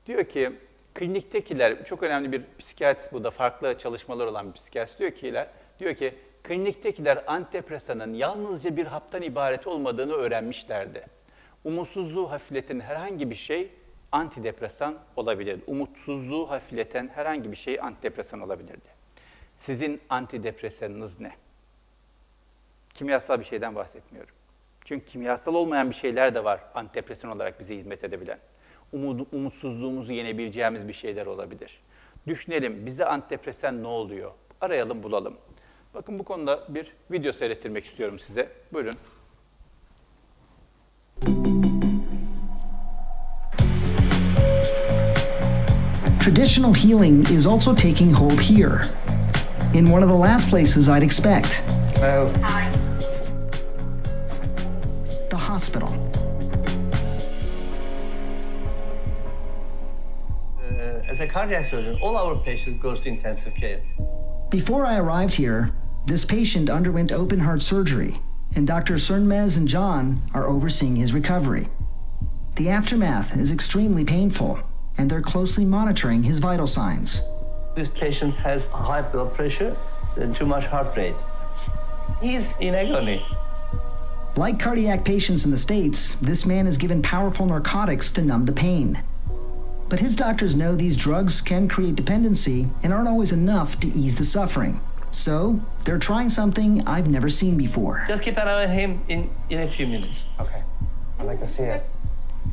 [0.07, 0.53] diyor ki
[0.95, 5.47] kliniktekiler, çok önemli bir psikiyatrist bu da farklı çalışmalar olan bir psikiyatrist diyor ki,
[5.79, 11.07] diyor ki kliniktekiler antidepresanın yalnızca bir haptan ibaret olmadığını öğrenmişlerdi.
[11.65, 13.71] Umutsuzluğu hafifleten herhangi bir şey
[14.13, 15.61] antidepresan olabilir.
[15.67, 18.89] Umutsuzluğu hafifleten herhangi bir şey antidepresan olabilirdi.
[19.57, 21.33] Sizin antidepresanınız ne?
[22.95, 24.35] Kimyasal bir şeyden bahsetmiyorum.
[24.85, 28.39] Çünkü kimyasal olmayan bir şeyler de var antidepresan olarak bize hizmet edebilen.
[28.93, 31.81] Umud, umutsuzluğumuzu yenebileceğimiz bir şeyler olabilir.
[32.27, 34.31] Düşünelim bize antidepresan ne oluyor?
[34.61, 35.37] Arayalım bulalım.
[35.95, 38.49] Bakın bu konuda bir video seyrettirmek istiyorum size.
[38.73, 38.97] Buyurun.
[46.21, 48.83] Traditional healing is also taking hold here,
[49.75, 51.63] in one of the last places I'd expect
[51.97, 52.31] Hello.
[52.33, 52.82] the
[55.53, 55.93] hospital.
[60.59, 63.83] Uh, as a cardiac surgeon, all our patients go to intensive care.
[64.49, 65.73] Before I arrived here,
[66.07, 68.17] this patient underwent open heart surgery,
[68.57, 68.95] and Dr.
[68.95, 71.69] Cernmez and John are overseeing his recovery.
[72.57, 74.59] The aftermath is extremely painful,
[74.97, 77.21] and they're closely monitoring his vital signs.
[77.77, 79.77] This patient has high blood pressure
[80.17, 81.15] and too much heart rate.
[82.23, 83.23] He's in agony.
[84.35, 88.53] Like cardiac patients in the States, this man is given powerful narcotics to numb the
[88.53, 89.03] pain.
[89.91, 94.17] But his doctors know these drugs can create dependency and aren't always enough to ease
[94.17, 94.81] the suffering.
[95.11, 98.07] So, they're trying something I've never seen before.
[98.09, 100.23] Just keep an eye on him in, in a few minutes.
[100.41, 100.63] Okay.
[101.19, 101.85] I'd like to see it.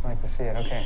[0.03, 0.57] I'd like to see it.
[0.57, 0.85] Okay.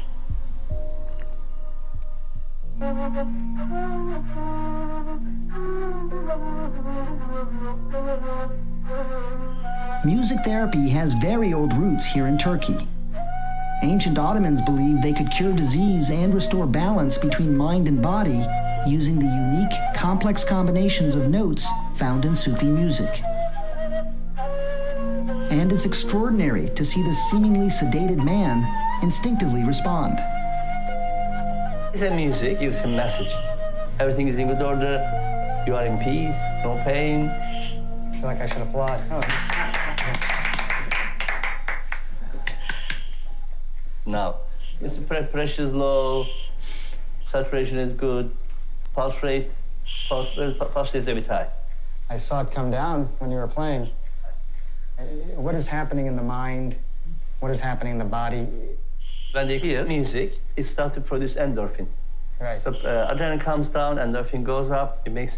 [10.03, 12.86] Music therapy has very old roots here in Turkey.
[13.84, 18.45] Ancient Ottomans believed they could cure disease and restore balance between mind and body
[18.86, 21.65] using the unique, complex combinations of notes
[21.95, 23.21] found in Sufi music.
[25.49, 28.67] And it's extraordinary to see this seemingly sedated man
[29.01, 30.19] instinctively respond.
[31.93, 33.31] It's a music, gives a message.
[33.99, 34.97] Everything is in good order.
[35.67, 37.29] You are in peace, no pain.
[37.29, 38.99] I feel like I should applaud.
[39.11, 39.21] Oh,
[44.07, 44.37] Now,
[44.79, 46.25] his blood pressure is low,
[47.29, 48.35] saturation is good,
[48.95, 49.51] pulse rate,
[50.09, 50.29] pulse,
[50.73, 51.49] pulse rate is a bit high.
[52.09, 53.91] I saw it come down when you were playing.
[55.35, 56.75] What is happening in the mind?
[57.39, 58.47] What is happening in the body?
[59.34, 61.88] When they hear music, it starts to produce endorphin.
[62.39, 62.61] Right.
[62.61, 65.01] So uh, adrenaline comes down, and endorphin goes up.
[65.05, 65.38] It makes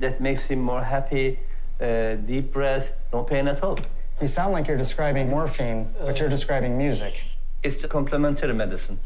[0.00, 1.38] that makes him more happy.
[1.80, 3.78] Uh, deep breath, no pain at all.
[4.20, 7.22] You sound like you're describing morphine, but you're describing music.
[7.62, 8.98] It's a complementary medicine.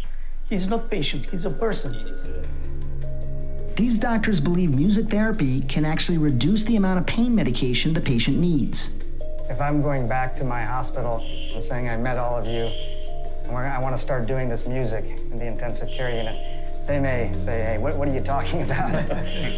[0.49, 1.93] He's not patient, he's a person.
[3.77, 8.39] These doctors believe music therapy can actually reduce the amount of pain medication the patient
[8.39, 8.91] needs.
[9.51, 11.19] If I'm going back to my hospital
[11.53, 12.71] and saying I met all of you,
[13.59, 17.31] and I want to start doing this music in the intensive care unit, they may
[17.37, 18.91] say, hey, what, what are you talking about?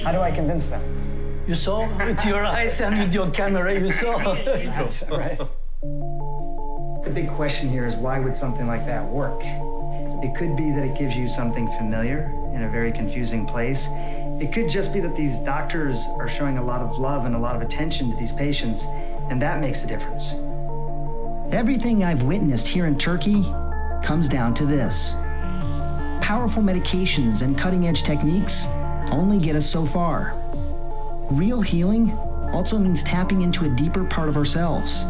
[0.02, 0.82] How do I convince them?
[1.46, 4.34] You saw with your eyes and with your camera, you saw.
[4.44, 5.38] That's right.
[7.04, 9.40] The big question here is why would something like that work?
[10.22, 13.88] It could be that it gives you something familiar in a very confusing place.
[14.40, 17.38] It could just be that these doctors are showing a lot of love and a
[17.38, 18.84] lot of attention to these patients,
[19.30, 20.34] and that makes a difference.
[21.52, 23.42] Everything I've witnessed here in Turkey
[24.02, 25.14] comes down to this.
[26.20, 28.64] Powerful medications and cutting edge techniques
[29.10, 30.34] only get us so far.
[31.30, 32.12] Real healing
[32.52, 35.04] also means tapping into a deeper part of ourselves.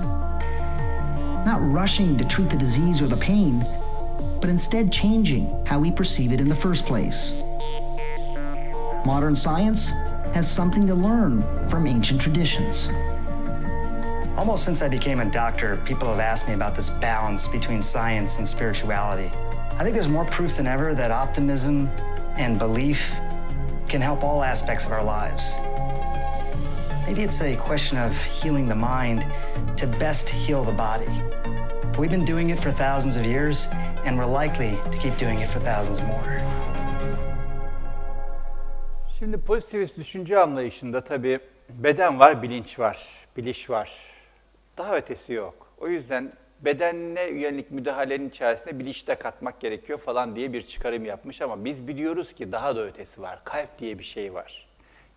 [1.45, 3.67] Not rushing to treat the disease or the pain,
[4.41, 7.33] but instead changing how we perceive it in the first place.
[9.05, 9.91] Modern science
[10.35, 12.89] has something to learn from ancient traditions.
[14.37, 18.39] Almost since I became a doctor, people have asked me about this balance between science
[18.39, 19.31] and spirituality.
[19.79, 21.89] I think there's more proof than ever that optimism
[22.39, 23.13] and belief
[23.89, 25.59] can help all aspects of our lives.
[27.07, 29.27] Maybe it's a question of healing the mind
[29.77, 31.13] to best heal the body.
[31.99, 33.69] We've been doing it for thousands of years,
[34.07, 36.41] and we're likely to keep doing it for thousands more.
[39.19, 42.99] Şimdi pozitivist düşünce anlayışında tabii beden var, bilinç var,
[43.37, 44.12] biliş var.
[44.77, 45.67] Daha ötesi yok.
[45.81, 51.43] O yüzden bedenine yönelik müdahalenin içerisine biliş de katmak gerekiyor falan diye bir çıkarım yapmış
[51.43, 53.41] ama biz biliyoruz ki daha da ötesi var.
[53.45, 54.69] Kalp diye bir şey var.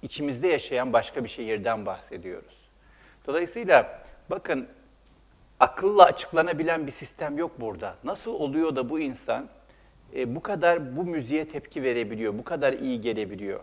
[0.02, 2.70] İçimizde yaşayan başka bir şehirden bahsediyoruz.
[3.28, 4.68] Dolayısıyla bakın
[5.60, 7.96] akılla açıklanabilen bir sistem yok burada.
[8.04, 9.48] Nasıl oluyor da bu insan
[10.16, 13.60] e, bu kadar bu müziğe tepki verebiliyor, bu kadar iyi gelebiliyor?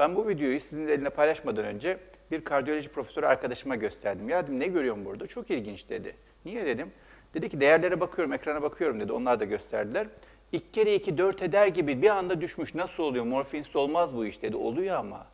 [0.00, 1.98] Ben bu videoyu sizin eline paylaşmadan önce
[2.30, 4.28] bir kardiyoloji profesörü arkadaşıma gösterdim.
[4.28, 5.26] Ya dedim ne görüyorum burada?
[5.26, 6.16] Çok ilginç dedi.
[6.44, 6.92] Niye dedim?
[7.34, 9.12] Dedi ki değerlere bakıyorum, ekrana bakıyorum dedi.
[9.12, 10.06] Onlar da gösterdiler.
[10.52, 12.74] İki kere iki dört eder gibi bir anda düşmüş.
[12.74, 13.24] Nasıl oluyor?
[13.24, 14.56] Morfinsiz olmaz bu iş dedi.
[14.56, 15.26] Oluyor ama.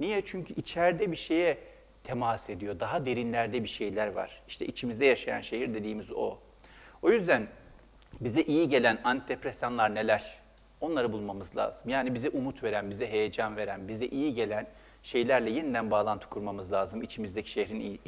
[0.00, 0.22] Niye?
[0.24, 1.58] Çünkü içeride bir şeye
[2.04, 2.80] temas ediyor.
[2.80, 4.42] Daha derinlerde bir şeyler var.
[4.48, 6.38] İşte içimizde yaşayan şehir dediğimiz o.
[7.02, 7.46] O yüzden
[8.20, 10.39] bize iyi gelen antidepresanlar neler?
[10.80, 11.90] Onları bulmamız lazım.
[11.90, 14.66] Yani bize umut veren, bize heyecan veren, bize iyi gelen
[15.02, 18.00] şeylerle yeniden bağlantı kurmamız lazım içimizdeki şehrin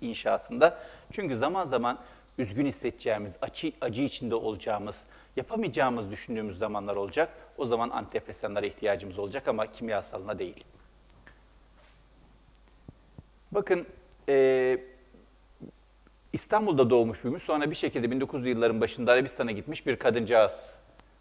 [0.00, 0.78] inşasında.
[1.12, 1.98] Çünkü zaman zaman
[2.38, 5.04] üzgün hissedeceğimiz, acı, acı içinde olacağımız,
[5.36, 7.28] yapamayacağımız düşündüğümüz zamanlar olacak.
[7.58, 10.64] O zaman antidepresanlara ihtiyacımız olacak ama kimyasalına değil.
[13.52, 13.86] Bakın
[14.28, 14.78] e,
[16.32, 17.42] İstanbul'da doğmuş büyümüş.
[17.42, 19.96] Sonra bir şekilde 1900'lü yılların başında Arabistan'a gitmiş bir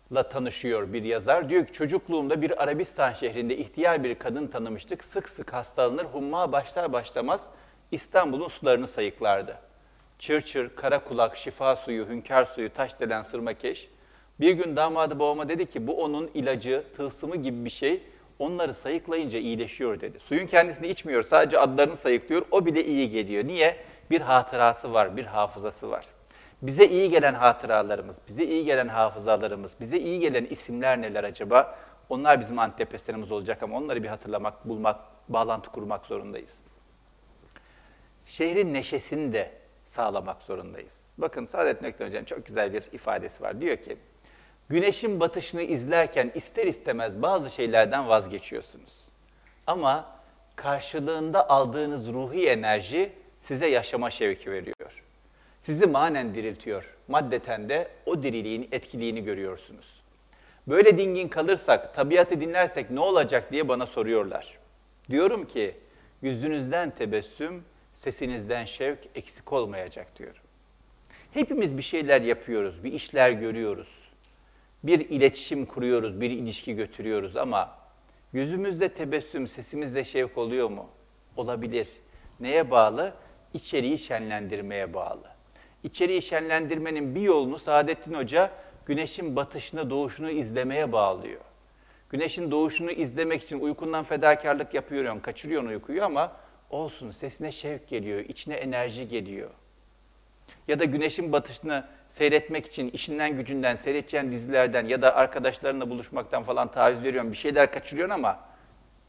[0.10, 1.50] kadıncağızla tanışıyor bir yazar.
[1.50, 5.04] Diyor ki çocukluğumda bir Arabistan şehrinde ihtiyar bir kadın tanımıştık.
[5.04, 7.50] Sık sık hastalanır, humma başlar başlamaz
[7.92, 9.58] İstanbul'un sularını sayıklardı.
[10.20, 13.90] Çırçır, kara kulak, şifa suyu, hünkâr suyu, taş delen sırmakeş.
[14.40, 18.02] Bir gün damadı babama dedi ki bu onun ilacı, tılsımı gibi bir şey.
[18.40, 20.20] Onları sayıklayınca iyileşiyor dedi.
[20.20, 22.46] Suyun kendisini içmiyor, sadece adlarını sayıklıyor.
[22.52, 23.44] O bile iyi geliyor.
[23.44, 23.76] Niye?
[24.10, 26.06] Bir hatırası var, bir hafızası var.
[26.62, 31.78] Bize iyi gelen hatıralarımız, bize iyi gelen hafızalarımız, bize iyi gelen isimler neler acaba?
[32.10, 35.00] Onlar bizim antidepresanımız olacak ama onları bir hatırlamak, bulmak,
[35.30, 36.58] bağlantı kurmak zorundayız.
[38.26, 39.52] Şehrin neşesini de
[39.86, 41.10] sağlamak zorundayız.
[41.18, 43.62] Bakın Saadettin Ökten Hoca'nın çok güzel bir ifadesi var.
[43.62, 43.98] Diyor ki,
[44.70, 49.04] güneşin batışını izlerken ister istemez bazı şeylerden vazgeçiyorsunuz.
[49.68, 50.06] Ama
[50.56, 55.04] karşılığında aldığınız ruhi enerji size yaşama şevki veriyor.
[55.60, 56.96] Sizi manen diriltiyor.
[57.08, 60.00] Maddeten de o diriliğin etkiliğini görüyorsunuz.
[60.68, 64.58] Böyle dingin kalırsak, tabiatı dinlersek ne olacak diye bana soruyorlar.
[65.10, 65.76] Diyorum ki,
[66.22, 70.42] yüzünüzden tebessüm, sesinizden şevk eksik olmayacak diyorum.
[71.34, 73.88] Hepimiz bir şeyler yapıyoruz, bir işler görüyoruz.
[74.84, 77.78] Bir iletişim kuruyoruz, bir ilişki götürüyoruz ama
[78.34, 80.90] yüzümüzde tebessüm, sesimizde şevk oluyor mu?
[81.38, 81.88] Olabilir.
[82.40, 83.14] Neye bağlı?
[83.54, 85.39] İçeriği şenlendirmeye bağlı.
[85.84, 88.52] İçeriği şenlendirmenin bir yolunu Saadettin Hoca
[88.86, 91.42] güneşin batışını, doğuşunu izlemeye bağlıyor.
[92.10, 96.32] Güneşin doğuşunu izlemek için uykundan fedakarlık yapıyorsun, kaçırıyorsun uykuyu ama
[96.70, 99.50] olsun sesine şevk geliyor, içine enerji geliyor.
[100.68, 106.72] Ya da güneşin batışını seyretmek için işinden gücünden, seyredeceğin dizilerden ya da arkadaşlarınla buluşmaktan falan
[106.72, 107.32] taviz veriyorsun.
[107.32, 108.40] Bir şeyler kaçırıyorsun ama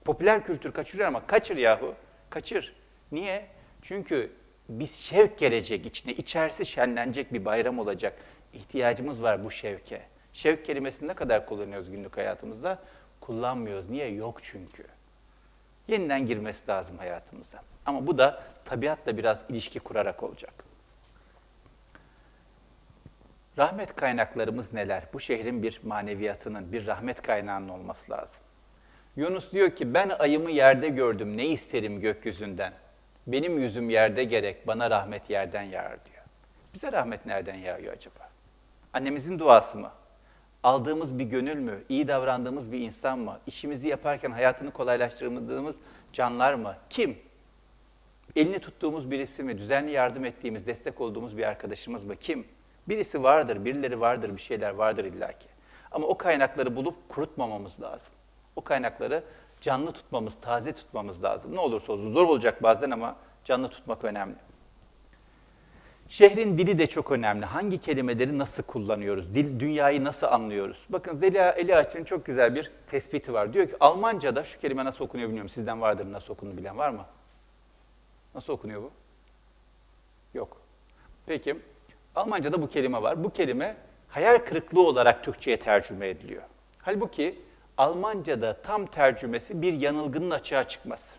[0.04, 1.94] popüler kültür kaçırıyor ama kaçır yahu.
[2.30, 2.74] Kaçır.
[3.12, 3.46] Niye?
[3.82, 4.30] Çünkü
[4.70, 8.18] biz şevk gelecek içine, içerisi şenlenecek bir bayram olacak.
[8.52, 10.02] İhtiyacımız var bu şevke.
[10.32, 12.78] Şevk kelimesini ne kadar kullanıyoruz günlük hayatımızda?
[13.20, 13.90] Kullanmıyoruz.
[13.90, 14.08] Niye?
[14.08, 14.84] Yok çünkü.
[15.88, 17.62] Yeniden girmesi lazım hayatımıza.
[17.86, 20.64] Ama bu da tabiatla biraz ilişki kurarak olacak.
[23.58, 25.02] Rahmet kaynaklarımız neler?
[25.12, 28.42] Bu şehrin bir maneviyatının, bir rahmet kaynağının olması lazım.
[29.16, 32.72] Yunus diyor ki ben ayımı yerde gördüm ne isterim gökyüzünden.
[33.26, 36.24] Benim yüzüm yerde gerek bana rahmet yerden yağar diyor.
[36.74, 38.28] Bize rahmet nereden yağıyor acaba?
[38.92, 39.90] Annemizin duası mı?
[40.62, 41.84] Aldığımız bir gönül mü?
[41.88, 43.38] İyi davrandığımız bir insan mı?
[43.46, 45.76] İşimizi yaparken hayatını kolaylaştırdığımız
[46.12, 46.76] canlar mı?
[46.90, 47.18] Kim?
[48.36, 49.58] Elini tuttuğumuz birisi mi?
[49.58, 52.16] Düzenli yardım ettiğimiz, destek olduğumuz bir arkadaşımız mı?
[52.16, 52.46] Kim?
[52.88, 55.46] Birisi vardır, birileri vardır, bir şeyler vardır illaki.
[55.90, 58.14] Ama o kaynakları bulup kurutmamamız lazım.
[58.56, 59.24] O kaynakları
[59.60, 61.54] canlı tutmamız, taze tutmamız lazım.
[61.54, 64.34] Ne olursa olsun zor olacak bazen ama canlı tutmak önemli.
[66.08, 67.44] Şehrin dili de çok önemli.
[67.44, 69.34] Hangi kelimeleri nasıl kullanıyoruz?
[69.34, 70.84] Dil, dünyayı nasıl anlıyoruz?
[70.88, 73.52] Bakın Zeliha Eli Açık'ın çok güzel bir tespiti var.
[73.52, 75.48] Diyor ki Almanca'da şu kelime nasıl okunuyor bilmiyorum.
[75.48, 77.04] Sizden vardır nasıl okunduğunu bilen var mı?
[78.34, 78.90] Nasıl okunuyor bu?
[80.34, 80.56] Yok.
[81.26, 81.56] Peki
[82.14, 83.24] Almanca'da bu kelime var.
[83.24, 83.76] Bu kelime
[84.08, 86.42] hayal kırıklığı olarak Türkçe'ye tercüme ediliyor.
[86.78, 87.38] Halbuki
[87.80, 91.18] Almanca'da tam tercümesi bir yanılgının açığa çıkması.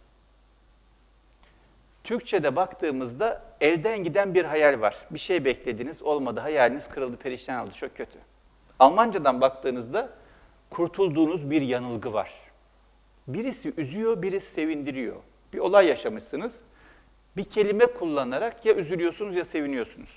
[2.03, 4.95] Türkçe'de baktığımızda elden giden bir hayal var.
[5.11, 8.19] Bir şey beklediniz, olmadı, hayaliniz kırıldı, perişan oldu, çok kötü.
[8.79, 10.09] Almancadan baktığınızda
[10.69, 12.31] kurtulduğunuz bir yanılgı var.
[13.27, 15.15] Birisi üzüyor, birisi sevindiriyor.
[15.53, 16.61] Bir olay yaşamışsınız.
[17.37, 20.09] Bir kelime kullanarak ya üzülüyorsunuz ya seviniyorsunuz.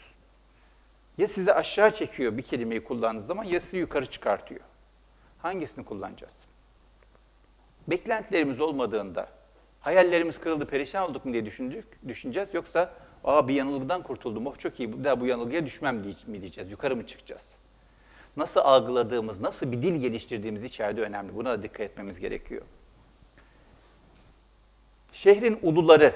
[1.18, 4.60] Ya sizi aşağı çekiyor bir kelimeyi kullandığınız zaman ya sizi yukarı çıkartıyor.
[5.44, 6.32] Hangisini kullanacağız?
[7.88, 9.28] Beklentilerimiz olmadığında,
[9.80, 12.54] hayallerimiz kırıldı, perişan olduk mu diye düşündük, düşüneceğiz.
[12.54, 16.70] Yoksa aa bir yanılgıdan kurtuldum, oh çok iyi, bir daha bu yanılgıya düşmem mi diyeceğiz,
[16.70, 17.54] yukarı mı çıkacağız?
[18.36, 21.36] Nasıl algıladığımız, nasıl bir dil geliştirdiğimiz içeride önemli.
[21.36, 22.62] Buna da dikkat etmemiz gerekiyor.
[25.12, 26.12] Şehrin uluları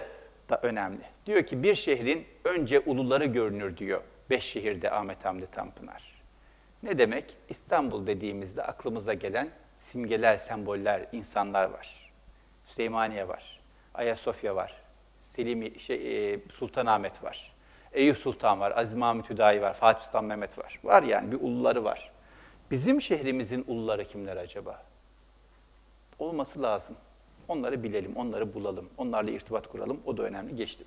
[0.49, 1.03] da önemli.
[1.27, 4.03] Diyor ki bir şehrin önce uluları görünür diyor.
[4.31, 6.18] Beş şehirde Ahmet Hamdi Tanpınar.
[6.83, 7.25] Ne demek?
[7.49, 12.11] İstanbul dediğimizde aklımıza gelen simgeler, semboller, insanlar var.
[12.67, 13.61] Süleymaniye var,
[13.95, 14.75] Ayasofya var,
[15.23, 17.53] Selimi, şey, e, Sultanahmet var,
[17.93, 20.81] Eyüp Sultan var, Aziz Mahmut Hüdayi var, Fatih Sultan Mehmet var.
[20.85, 22.11] Var yani bir uluları var.
[22.71, 24.83] Bizim şehrimizin uluları kimler acaba?
[26.19, 26.97] Olması lazım.
[27.49, 30.01] Onları bilelim, onları bulalım, onlarla irtibat kuralım.
[30.07, 30.57] O da önemli.
[30.57, 30.87] Geçtim.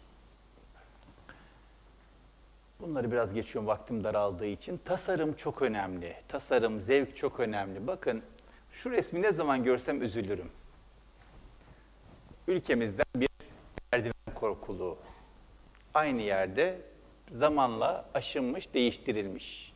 [2.81, 4.77] Bunları biraz geçiyorum vaktim daraldığı için.
[4.85, 6.15] Tasarım çok önemli.
[6.27, 7.87] Tasarım, zevk çok önemli.
[7.87, 8.21] Bakın
[8.71, 10.51] şu resmi ne zaman görsem üzülürüm.
[12.47, 13.29] Ülkemizden bir
[13.93, 14.97] merdiven korkuluğu.
[15.93, 16.81] Aynı yerde
[17.31, 19.73] zamanla aşınmış, değiştirilmiş.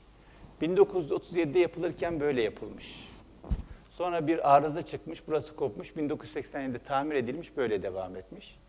[0.62, 3.10] 1937'de yapılırken böyle yapılmış.
[3.91, 5.91] Sonra bir arıza çıkmış, burası kopmuş.
[5.91, 8.60] 1987'de tamir edilmiş, böyle devam etmiş.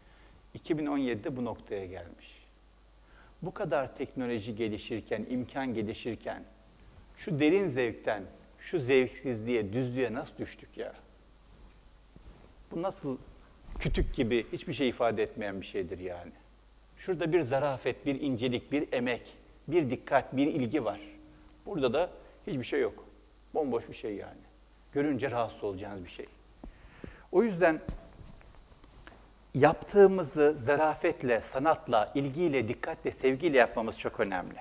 [0.58, 2.35] 2017'de bu noktaya gelmiş.
[3.42, 6.42] Bu kadar teknoloji gelişirken, imkan gelişirken,
[7.16, 8.22] şu derin zevkten,
[8.58, 10.94] şu zevksizliğe, düzlüğe nasıl düştük ya?
[12.70, 13.18] Bu nasıl
[13.78, 16.32] kütük gibi hiçbir şey ifade etmeyen bir şeydir yani.
[16.96, 19.22] Şurada bir zarafet, bir incelik, bir emek,
[19.68, 21.00] bir dikkat, bir ilgi var.
[21.66, 22.10] Burada da
[22.46, 23.04] hiçbir şey yok.
[23.54, 24.40] Bomboş bir şey yani.
[24.92, 26.26] Görünce rahatsız olacağınız bir şey.
[27.32, 27.80] O yüzden
[29.56, 34.58] yaptığımızı zarafetle, sanatla, ilgiyle, dikkatle, sevgiyle yapmamız çok önemli.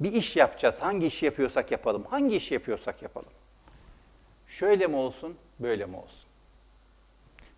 [0.00, 0.82] Bir iş yapacağız.
[0.82, 2.04] Hangi işi yapıyorsak yapalım.
[2.10, 3.28] Hangi işi yapıyorsak yapalım.
[4.48, 6.28] Şöyle mi olsun, böyle mi olsun?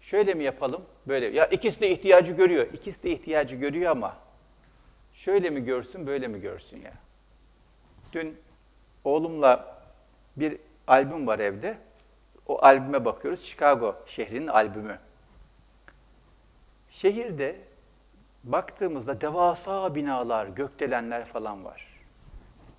[0.00, 2.66] Şöyle mi yapalım, böyle Ya ikisi de ihtiyacı görüyor.
[2.72, 4.16] İkisi de ihtiyacı görüyor ama
[5.14, 6.92] şöyle mi görsün, böyle mi görsün ya?
[8.12, 8.36] Dün
[9.04, 9.78] oğlumla
[10.36, 11.78] bir albüm var evde.
[12.46, 13.44] O albüme bakıyoruz.
[13.44, 14.98] Chicago şehrinin albümü.
[16.94, 17.56] Şehirde
[18.44, 21.86] baktığımızda devasa binalar, gökdelenler falan var.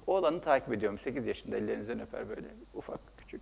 [0.08, 1.00] O alanı takip ediyorum.
[1.00, 3.42] 8 yaşında ellerinizden öper böyle ufak küçük.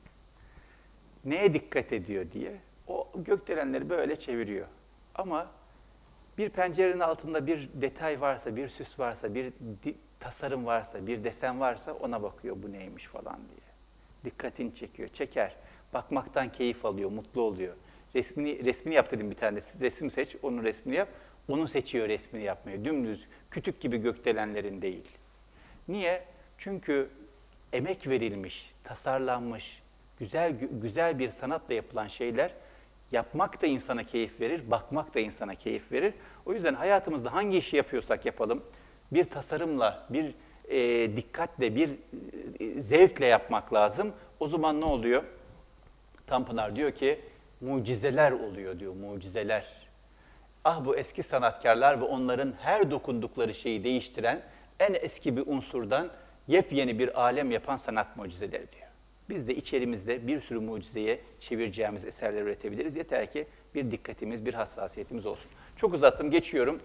[1.26, 2.58] Neye dikkat ediyor diye.
[2.88, 4.68] O gökdelenleri böyle çeviriyor.
[5.16, 5.48] Ama
[6.38, 9.54] bir pencerenin altında bir detay varsa, bir süs varsa, bir
[10.20, 13.74] tasarım varsa, bir desen varsa ona bakıyor bu neymiş falan diye.
[14.26, 15.56] Dikkatini çekiyor, çeker.
[15.94, 17.76] Bakmaktan keyif alıyor, mutlu oluyor.
[18.16, 19.58] Resmini, resmini yap dedim bir tane.
[19.58, 21.10] Resim seç, onun resmini yap.
[21.48, 22.86] Onu seçiyor resmini yapmaya.
[22.86, 25.08] Dümdüz, kütük gibi gökdelenlerin değil.
[25.88, 26.24] Niye?
[26.58, 27.10] Çünkü
[27.74, 29.82] emek verilmiş, tasarlanmış,
[30.20, 32.54] güzel güzel bir sanatla yapılan şeyler
[33.12, 36.14] yapmak da insana keyif verir, bakmak da insana keyif verir.
[36.46, 38.64] O yüzden hayatımızda hangi işi yapıyorsak yapalım,
[39.12, 40.36] bir tasarımla, bir
[40.70, 41.90] e, dikkatle, bir
[42.60, 44.14] e, zevkle yapmak lazım.
[44.40, 45.24] O zaman ne oluyor?
[46.28, 47.20] Tanpınar diyor ki
[47.64, 49.66] mucizeler oluyor diyor mucizeler.
[50.66, 54.42] Ah bu eski sanatkarlar ve onların her dokundukları şeyi değiştiren
[54.80, 56.10] en eski bir unsurdan
[56.48, 58.88] yepyeni bir alem yapan sanat mucizeleri diyor.
[59.30, 62.96] Biz de içerimizde bir sürü mucizeye çevireceğimiz eserler üretebiliriz.
[62.96, 65.52] Yeter ki bir dikkatimiz, bir hassasiyetimiz olsun.
[65.76, 66.80] Çok uzattım, geçiyorum.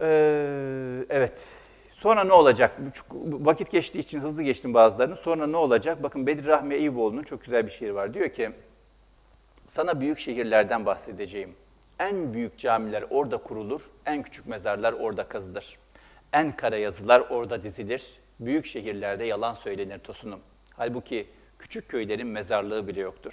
[0.00, 1.46] Ee, evet.
[1.92, 2.76] Sonra ne olacak?
[3.22, 5.16] Vakit geçtiği için hızlı geçtim bazılarını.
[5.16, 6.02] Sonra ne olacak?
[6.02, 8.14] Bakın Bedir Rahmi Eyüboğlu'nun çok güzel bir şiiri var.
[8.14, 8.52] Diyor ki,
[9.72, 11.54] sana büyük şehirlerden bahsedeceğim.
[11.98, 15.78] En büyük camiler orada kurulur, en küçük mezarlar orada kazılır.
[16.32, 18.02] En kara yazılar orada dizilir.
[18.40, 20.40] Büyük şehirlerde yalan söylenir tosunum.
[20.76, 21.26] Halbuki
[21.58, 23.32] küçük köylerin mezarlığı bile yoktur.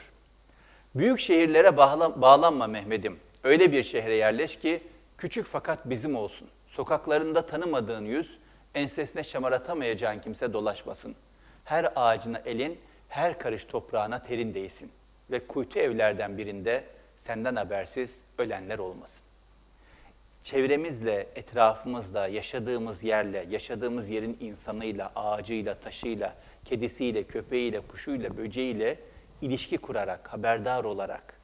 [0.96, 3.20] Büyük şehirlere bağla- bağlanma Mehmet'im.
[3.44, 4.84] Öyle bir şehre yerleş ki
[5.18, 6.48] küçük fakat bizim olsun.
[6.68, 8.38] Sokaklarında tanımadığın yüz,
[8.76, 11.16] ensesine şamaratamayacağın kimse dolaşmasın.
[11.66, 12.80] Her ağacına elin,
[13.10, 14.92] her karış toprağına terin değsin.
[15.32, 16.84] Ve kuytu evlerden birinde
[17.18, 19.24] senden habersiz ölenler olmasın.
[20.44, 29.00] Çevremizle, etrafımızla, yaşadığımız yerle, yaşadığımız yerin insanıyla, ağacıyla, taşıyla, kedisiyle, köpeğiyle, kuşuyla, böceğiyle
[29.42, 31.40] ilişki kurarak, haberdar olarak,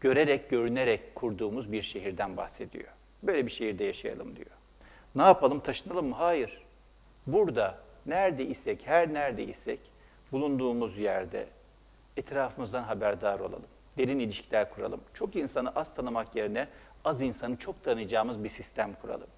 [0.00, 2.88] görerek, görünerek kurduğumuz bir şehirden bahsediyor.
[3.22, 4.50] Böyle bir şehirde yaşayalım diyor.
[5.14, 6.14] Ne yapalım, taşınalım mı?
[6.14, 6.62] Hayır.
[7.26, 9.80] Burada, nerede isek, her nerede isek,
[10.32, 11.46] bulunduğumuz yerde
[12.16, 13.64] etrafımızdan haberdar olalım.
[13.98, 15.00] Derin ilişkiler kuralım.
[15.14, 16.68] Çok insanı az tanımak yerine
[17.04, 19.28] az insanı çok tanıyacağımız bir sistem kuralım.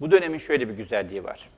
[0.00, 1.50] Bu dönemin şöyle bir güzelliği var.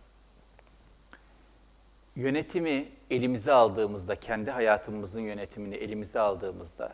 [2.17, 6.93] Yönetimi elimize aldığımızda, kendi hayatımızın yönetimini elimize aldığımızda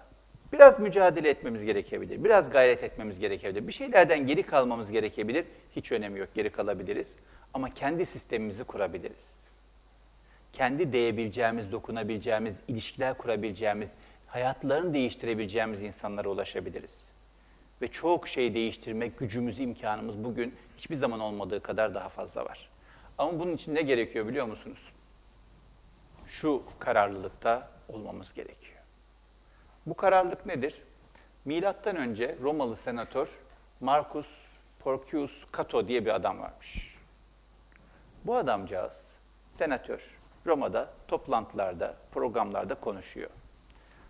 [0.52, 5.44] biraz mücadele etmemiz gerekebilir, biraz gayret etmemiz gerekebilir, bir şeylerden geri kalmamız gerekebilir,
[5.76, 7.16] hiç önemi yok, geri kalabiliriz.
[7.54, 9.53] Ama kendi sistemimizi kurabiliriz
[10.54, 13.94] kendi değebileceğimiz, dokunabileceğimiz, ilişkiler kurabileceğimiz,
[14.26, 17.08] hayatlarını değiştirebileceğimiz insanlara ulaşabiliriz.
[17.82, 22.70] Ve çok şey değiştirmek gücümüz, imkanımız bugün hiçbir zaman olmadığı kadar daha fazla var.
[23.18, 24.92] Ama bunun için ne gerekiyor biliyor musunuz?
[26.26, 28.82] Şu kararlılıkta olmamız gerekiyor.
[29.86, 30.82] Bu kararlılık nedir?
[31.44, 33.28] Milattan önce Romalı senatör
[33.80, 34.26] Marcus
[34.78, 36.96] Porcius Cato diye bir adam varmış.
[38.24, 39.14] Bu adamcağız
[39.48, 40.13] senatör
[40.46, 43.30] Roma'da toplantılarda, programlarda konuşuyor.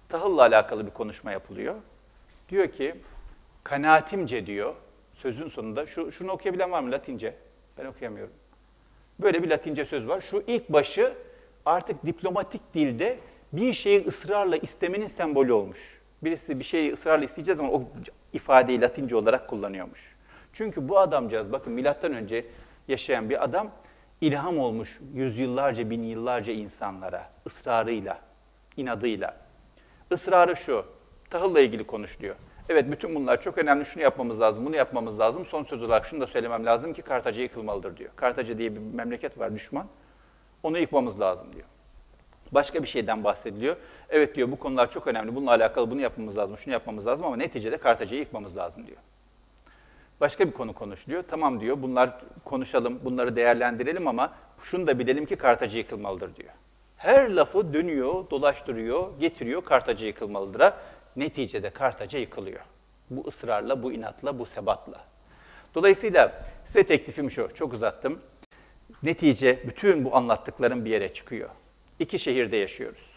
[0.08, 1.74] Tahılla alakalı bir konuşma yapılıyor.
[2.48, 2.94] Diyor ki,
[3.64, 4.74] kanaatimce diyor,
[5.14, 7.34] sözün sonunda, şu, şunu okuyabilen var mı Latince?
[7.78, 8.34] Ben okuyamıyorum.
[9.18, 10.20] Böyle bir Latince söz var.
[10.20, 11.14] Şu ilk başı
[11.66, 13.18] artık diplomatik dilde
[13.52, 16.00] bir şeyi ısrarla istemenin sembolü olmuş.
[16.22, 17.82] Birisi bir şeyi ısrarla isteyeceğiz ama o
[18.32, 20.16] ifadeyi Latince olarak kullanıyormuş.
[20.52, 22.46] Çünkü bu adamcağız, bakın milattan önce
[22.88, 23.70] yaşayan bir adam
[24.20, 28.18] ilham olmuş yüzyıllarca, bin yıllarca insanlara ısrarıyla,
[28.76, 29.36] inadıyla.
[30.10, 30.86] Israrı şu,
[31.30, 32.36] tahılla ilgili konuşuluyor.
[32.68, 35.46] Evet bütün bunlar çok önemli, şunu yapmamız lazım, bunu yapmamız lazım.
[35.46, 38.10] Son söz olarak şunu da söylemem lazım ki Kartaca yıkılmalıdır diyor.
[38.16, 39.86] Kartaca diye bir memleket var, düşman.
[40.62, 41.64] Onu yıkmamız lazım diyor.
[42.52, 43.76] Başka bir şeyden bahsediliyor.
[44.10, 47.36] Evet diyor bu konular çok önemli, bununla alakalı bunu yapmamız lazım, şunu yapmamız lazım ama
[47.36, 48.98] neticede Kartaca'yı yıkmamız lazım diyor.
[50.20, 51.24] Başka bir konu konuşuluyor.
[51.28, 56.52] Tamam diyor, bunlar konuşalım, bunları değerlendirelim ama şunu da bilelim ki Kartaca yıkılmalıdır diyor.
[56.96, 60.76] Her lafı dönüyor, dolaştırıyor, getiriyor Kartaca yıkılmalıdır'a.
[61.16, 62.60] Neticede Kartaca yıkılıyor.
[63.10, 65.00] Bu ısrarla, bu inatla, bu sebatla.
[65.74, 68.20] Dolayısıyla size teklifim şu, çok uzattım.
[69.02, 71.48] Netice bütün bu anlattıklarım bir yere çıkıyor.
[71.98, 73.14] İki şehirde yaşıyoruz.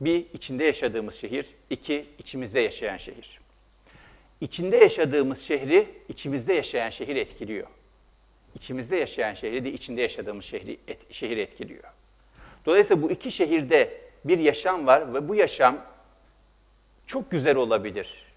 [0.00, 1.46] Bir, içinde yaşadığımız şehir.
[1.70, 3.39] iki içimizde yaşayan şehir.
[4.40, 7.66] İçinde yaşadığımız şehri, içimizde yaşayan şehir etkiliyor.
[8.54, 11.84] İçimizde yaşayan şehri de içinde yaşadığımız şehri et, şehir etkiliyor.
[12.66, 15.84] Dolayısıyla bu iki şehirde bir yaşam var ve bu yaşam
[17.06, 18.30] çok güzel olabilir.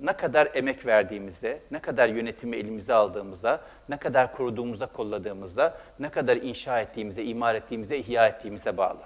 [0.00, 6.36] Ne kadar emek verdiğimize, ne kadar yönetimi elimize aldığımıza, ne kadar koruduğumuza, kolladığımıza, ne kadar
[6.36, 9.02] inşa ettiğimize, imar ettiğimize, ihya ettiğimize bağlı.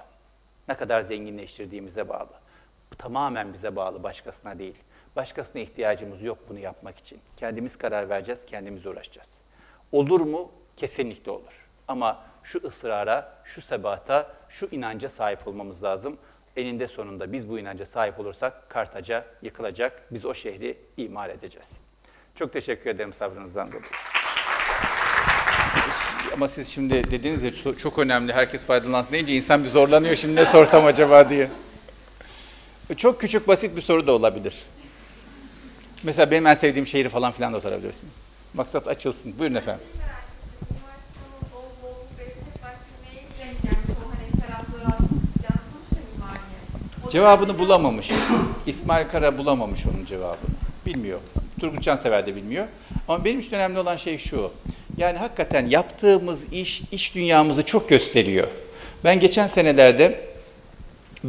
[0.68, 2.32] Ne kadar zenginleştirdiğimize bağlı.
[2.92, 4.76] Bu tamamen bize bağlı, başkasına değil.
[5.16, 7.20] Başkasına ihtiyacımız yok bunu yapmak için.
[7.36, 9.28] Kendimiz karar vereceğiz, kendimiz uğraşacağız.
[9.92, 10.50] Olur mu?
[10.76, 11.66] Kesinlikle olur.
[11.88, 16.16] Ama şu ısrara, şu sebata, şu inanca sahip olmamız lazım.
[16.56, 20.02] Eninde sonunda biz bu inanca sahip olursak Kartaca yıkılacak.
[20.10, 21.72] Biz o şehri imar edeceğiz.
[22.34, 23.84] Çok teşekkür ederim sabrınızdan dolayı.
[26.34, 30.44] Ama siz şimdi dediğiniz ya çok önemli, herkes faydalansın deyince insan bir zorlanıyor şimdi ne
[30.44, 31.48] sorsam acaba diye.
[32.96, 34.54] Çok küçük, basit bir soru da olabilir.
[36.02, 38.14] Mesela benim en sevdiğim şehri falan filan da sorabilirsiniz.
[38.54, 39.38] Maksat açılsın.
[39.38, 39.84] Buyurun efendim.
[47.02, 48.10] Hani Cevabını bulamamış.
[48.66, 50.54] İsmail Kara bulamamış onun cevabını.
[50.86, 51.20] Bilmiyor.
[51.60, 52.66] Turgut Cansever de bilmiyor.
[53.08, 54.50] Ama benim için önemli olan şey şu.
[54.96, 58.48] Yani hakikaten yaptığımız iş, iş dünyamızı çok gösteriyor.
[59.04, 60.20] Ben geçen senelerde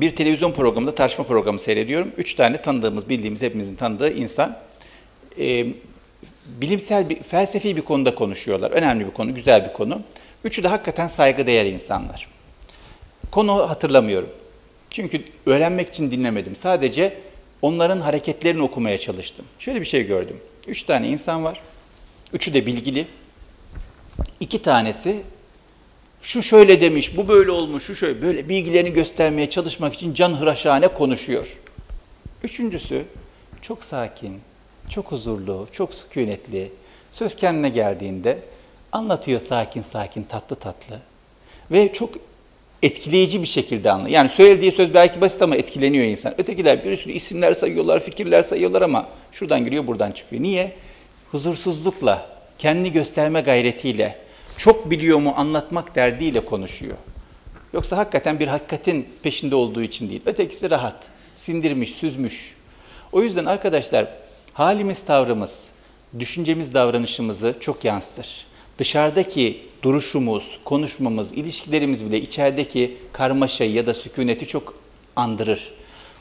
[0.01, 2.11] bir televizyon programında tartışma programı seyrediyorum.
[2.17, 4.57] Üç tane tanıdığımız, bildiğimiz, hepimizin tanıdığı insan
[5.39, 5.65] e,
[6.47, 8.71] bilimsel, bir, felsefi bir konuda konuşuyorlar.
[8.71, 10.01] Önemli bir konu, güzel bir konu.
[10.43, 12.27] Üçü de hakikaten saygıdeğer insanlar.
[13.31, 14.29] Konu hatırlamıyorum.
[14.89, 16.55] Çünkü öğrenmek için dinlemedim.
[16.55, 17.17] Sadece
[17.61, 19.45] onların hareketlerini okumaya çalıştım.
[19.59, 20.37] Şöyle bir şey gördüm.
[20.67, 21.61] Üç tane insan var.
[22.33, 23.07] Üçü de bilgili.
[24.39, 25.21] İki tanesi
[26.27, 30.87] şu şöyle demiş, bu böyle olmuş, şu şöyle böyle bilgilerini göstermeye çalışmak için can hıraşane
[30.87, 31.57] konuşuyor.
[32.43, 33.03] Üçüncüsü
[33.61, 34.39] çok sakin,
[34.89, 36.71] çok huzurlu, çok sükunetli.
[37.11, 38.37] Söz kendine geldiğinde
[38.91, 40.99] anlatıyor sakin sakin, tatlı tatlı.
[41.71, 42.09] Ve çok
[42.83, 44.09] etkileyici bir şekilde anlıyor.
[44.09, 46.33] Yani söylediği söz belki basit ama etkileniyor insan.
[46.41, 50.43] Ötekiler bir sürü isimler sayıyorlar, fikirler sayıyorlar ama şuradan giriyor, buradan çıkıyor.
[50.43, 50.71] Niye?
[51.31, 54.26] Huzursuzlukla, kendini gösterme gayretiyle,
[54.57, 56.97] çok biliyor mu anlatmak derdiyle konuşuyor.
[57.73, 60.21] Yoksa hakikaten bir hakikatin peşinde olduğu için değil.
[60.25, 62.55] Ötekisi rahat, sindirmiş, süzmüş.
[63.11, 64.07] O yüzden arkadaşlar
[64.53, 65.73] halimiz, tavrımız,
[66.19, 68.45] düşüncemiz, davranışımızı çok yansıtır.
[68.77, 74.73] Dışarıdaki duruşumuz, konuşmamız, ilişkilerimiz bile içerideki karmaşayı ya da sükuneti çok
[75.15, 75.73] andırır.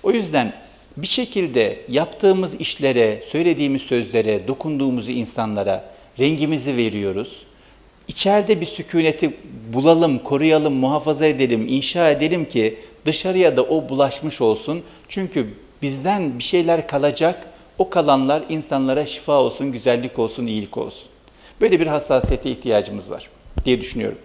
[0.02, 0.52] O yüzden
[0.96, 5.84] bir şekilde yaptığımız işlere, söylediğimiz sözlere, dokunduğumuz insanlara
[6.18, 7.45] rengimizi veriyoruz.
[8.08, 9.36] İçeride bir sükuneti
[9.72, 14.82] bulalım, koruyalım, muhafaza edelim, inşa edelim ki dışarıya da o bulaşmış olsun.
[15.08, 15.46] Çünkü
[15.82, 17.46] bizden bir şeyler kalacak,
[17.78, 21.08] o kalanlar insanlara şifa olsun, güzellik olsun, iyilik olsun.
[21.60, 23.30] Böyle bir hassasiyete ihtiyacımız var
[23.64, 24.18] diye düşünüyorum.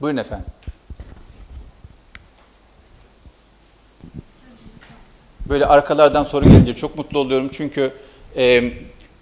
[0.00, 0.46] Buyurun efendim.
[5.48, 7.92] Böyle arkalardan soru gelince çok mutlu oluyorum çünkü
[8.36, 8.72] e,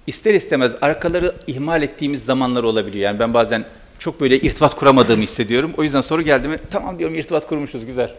[0.07, 3.05] ister istemez arkaları ihmal ettiğimiz zamanlar olabiliyor.
[3.05, 3.64] Yani ben bazen
[3.98, 5.70] çok böyle irtibat kuramadığımı hissediyorum.
[5.76, 8.11] O yüzden soru geldi mi tamam diyorum irtibat kurmuşuz güzel.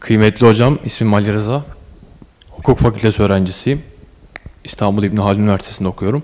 [0.00, 1.64] Kıymetli hocam, ismim Ali Rıza.
[2.50, 3.82] Hukuk fakültesi öğrencisiyim.
[4.64, 6.22] İstanbul İbni Haldun Üniversitesi'nde okuyorum.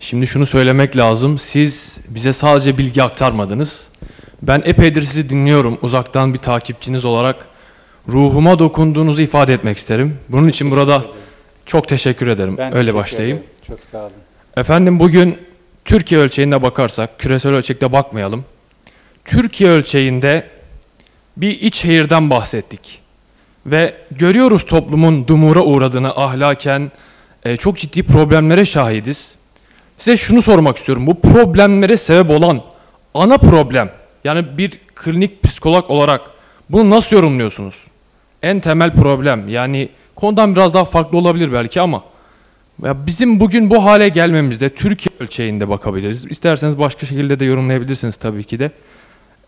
[0.00, 1.38] Şimdi şunu söylemek lazım.
[1.38, 3.88] Siz bize sadece bilgi aktarmadınız.
[4.42, 5.78] Ben epeydir sizi dinliyorum.
[5.82, 7.36] Uzaktan bir takipçiniz olarak
[8.08, 10.18] ruhuma dokunduğunuzu ifade etmek isterim.
[10.28, 11.04] Bunun için burada
[11.66, 12.58] çok teşekkür ederim.
[12.58, 13.36] Ben Öyle teşekkür başlayayım.
[13.36, 13.50] ederim.
[13.66, 14.12] Çok sağ olun.
[14.56, 15.38] Efendim bugün
[15.84, 18.44] Türkiye ölçeğinde bakarsak, küresel ölçekte bakmayalım.
[19.24, 20.46] Türkiye ölçeğinde
[21.36, 23.00] bir iç şehirden bahsettik.
[23.66, 26.92] Ve görüyoruz toplumun dumura uğradığını ahlaken
[27.44, 29.36] e, çok ciddi problemlere şahidiz.
[29.98, 31.06] Size şunu sormak istiyorum.
[31.06, 32.62] Bu problemlere sebep olan
[33.14, 33.90] ana problem
[34.24, 36.20] yani bir klinik psikolog olarak
[36.70, 37.84] bunu nasıl yorumluyorsunuz?
[38.42, 42.02] En temel problem yani konudan biraz daha farklı olabilir belki ama
[42.82, 46.24] ya bizim bugün bu hale gelmemizde Türkiye ölçeğinde bakabiliriz.
[46.24, 48.70] İsterseniz başka şekilde de yorumlayabilirsiniz tabii ki de.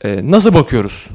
[0.04, 1.06] Ee, nasıl bakıyoruz?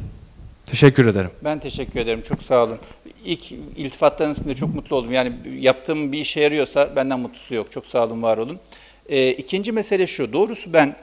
[0.66, 1.30] Teşekkür ederim.
[1.44, 2.22] Ben teşekkür ederim.
[2.28, 2.78] Çok sağ olun.
[3.26, 5.12] İlk iltifatlarınız için de çok mutlu oldum.
[5.12, 7.72] Yani yaptığım bir işe yarıyorsa benden mutlusu yok.
[7.72, 8.60] Çok sağ olun, var olun.
[9.10, 10.34] Ee, ikinci mesele şu.
[10.34, 10.96] Doğrusu ben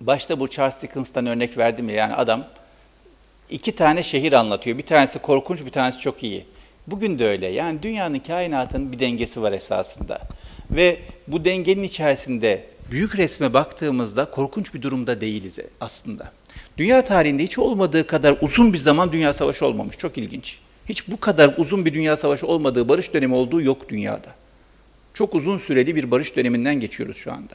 [0.00, 1.94] başta bu Charles Dickens'tan örnek verdim ya.
[1.94, 2.44] Yani adam
[3.50, 4.78] iki tane şehir anlatıyor.
[4.78, 6.44] Bir tanesi korkunç, bir tanesi çok iyi.
[6.86, 7.46] Bugün de öyle.
[7.46, 10.20] Yani dünyanın, kainatın bir dengesi var esasında.
[10.70, 16.32] Ve bu dengenin içerisinde büyük resme baktığımızda korkunç bir durumda değiliz aslında.
[16.78, 19.98] Dünya tarihinde hiç olmadığı kadar uzun bir zaman dünya savaşı olmamış.
[19.98, 20.58] Çok ilginç.
[20.88, 24.34] Hiç bu kadar uzun bir dünya savaşı olmadığı, barış dönemi olduğu yok dünyada.
[25.14, 27.54] Çok uzun süreli bir barış döneminden geçiyoruz şu anda.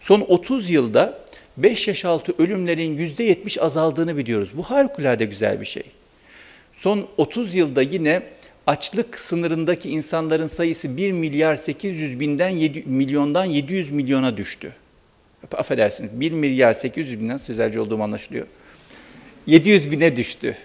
[0.00, 1.18] Son 30 yılda
[1.56, 4.48] 5 yaş altı ölümlerin %70 azaldığını biliyoruz.
[4.54, 5.82] Bu harikulade güzel bir şey.
[6.76, 8.22] Son 30 yılda yine
[8.66, 14.72] açlık sınırındaki insanların sayısı 1 milyar 800 binden 7, milyondan 700 milyona düştü.
[15.52, 18.46] Affedersiniz 1 milyar 800 binden sözelci olduğum anlaşılıyor.
[19.46, 20.56] 700 bine düştü.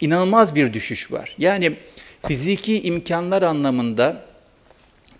[0.00, 1.34] İnanılmaz bir düşüş var.
[1.38, 1.76] Yani
[2.26, 4.24] fiziki imkanlar anlamında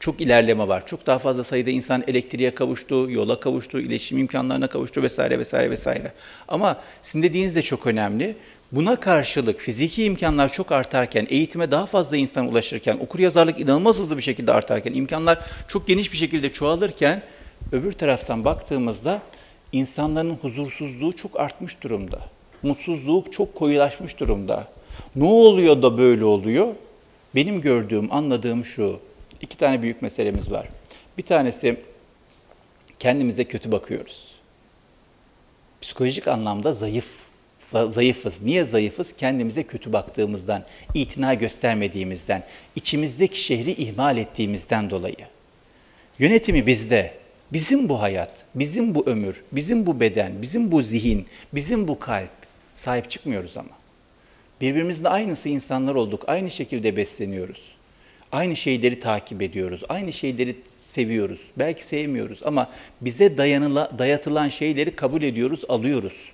[0.01, 0.87] çok ilerleme var.
[0.87, 6.13] Çok daha fazla sayıda insan elektriğe kavuştu, yola kavuştu, iletişim imkanlarına kavuştu vesaire vesaire vesaire.
[6.49, 8.37] Ama sizin dediğiniz de çok önemli.
[8.73, 14.23] Buna karşılık fiziki imkanlar çok artarken, eğitime daha fazla insan ulaşırken, okuryazarlık inanılmaz hızlı bir
[14.23, 17.23] şekilde artarken, imkanlar çok geniş bir şekilde çoğalırken
[17.73, 19.23] öbür taraftan baktığımızda
[19.73, 22.21] insanların huzursuzluğu çok artmış durumda.
[22.63, 24.69] Mutsuzluğu çok koyulaşmış durumda.
[25.17, 26.75] Ne oluyor da böyle oluyor?
[27.35, 29.01] Benim gördüğüm, anladığım şu.
[29.41, 30.69] İki tane büyük meselemiz var.
[31.19, 31.81] Bir tanesi
[32.99, 34.33] kendimize kötü bakıyoruz.
[35.81, 37.22] Psikolojik anlamda zayıf
[37.73, 38.43] zayıfız.
[38.43, 39.17] Niye zayıfız?
[39.17, 40.65] Kendimize kötü baktığımızdan,
[40.95, 42.45] itina göstermediğimizden,
[42.77, 45.27] içimizdeki şehri ihmal ettiğimizden dolayı.
[46.19, 47.15] Yönetimi bizde.
[47.53, 52.31] Bizim bu hayat, bizim bu ömür, bizim bu beden, bizim bu zihin, bizim bu kalp.
[52.77, 53.71] Sahip çıkmıyoruz ama.
[54.61, 56.25] Birbirimizin aynısı insanlar olduk.
[56.27, 57.61] Aynı şekilde besleniyoruz.
[58.33, 59.83] Aynı şeyleri takip ediyoruz.
[59.89, 61.41] Aynı şeyleri seviyoruz.
[61.57, 62.71] Belki sevmiyoruz ama
[63.01, 66.32] bize dayanıla, dayatılan şeyleri kabul ediyoruz, alıyoruz.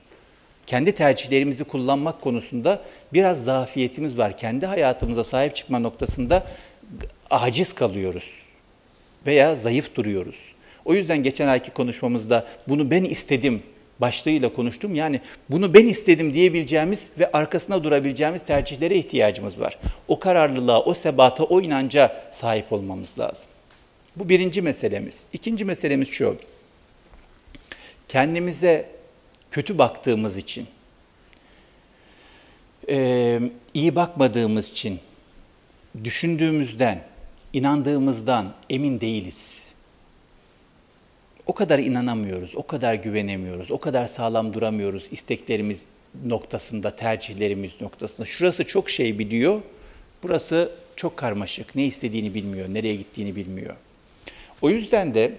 [0.68, 4.36] Kendi tercihlerimizi kullanmak konusunda biraz zafiyetimiz var.
[4.36, 6.46] Kendi hayatımıza sahip çıkma noktasında
[7.30, 8.24] aciz kalıyoruz
[9.26, 10.36] veya zayıf duruyoruz.
[10.84, 13.62] O yüzden geçen ayki konuşmamızda bunu ben istedim
[13.98, 14.94] başlığıyla konuştum.
[14.94, 19.78] Yani bunu ben istedim diyebileceğimiz ve arkasına durabileceğimiz tercihlere ihtiyacımız var.
[20.08, 23.46] O kararlılığa, o sebata, o inanca sahip olmamız lazım.
[24.16, 25.22] Bu birinci meselemiz.
[25.32, 26.36] İkinci meselemiz şu.
[28.08, 28.97] Kendimize
[29.50, 30.66] kötü baktığımız için,
[32.88, 33.40] eee,
[33.74, 35.00] iyi bakmadığımız için,
[36.04, 37.02] düşündüğümüzden,
[37.52, 39.68] inandığımızdan emin değiliz.
[41.46, 45.84] O kadar inanamıyoruz, o kadar güvenemiyoruz, o kadar sağlam duramıyoruz isteklerimiz
[46.24, 48.26] noktasında, tercihlerimiz noktasında.
[48.26, 49.62] Şurası çok şey biliyor,
[50.22, 51.74] burası çok karmaşık.
[51.74, 53.74] Ne istediğini bilmiyor, nereye gittiğini bilmiyor.
[54.62, 55.32] O yüzden de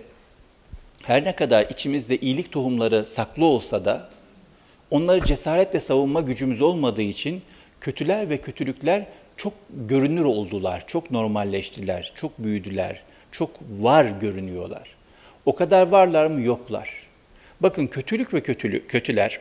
[1.03, 4.09] her ne kadar içimizde iyilik tohumları saklı olsa da
[4.91, 7.41] onları cesaretle savunma gücümüz olmadığı için
[7.81, 9.05] kötüler ve kötülükler
[9.37, 14.95] çok görünür oldular, çok normalleştiler, çok büyüdüler, çok var görünüyorlar.
[15.45, 16.41] O kadar varlar mı?
[16.41, 16.89] Yoklar.
[17.61, 19.39] Bakın kötülük ve kötülük, kötüler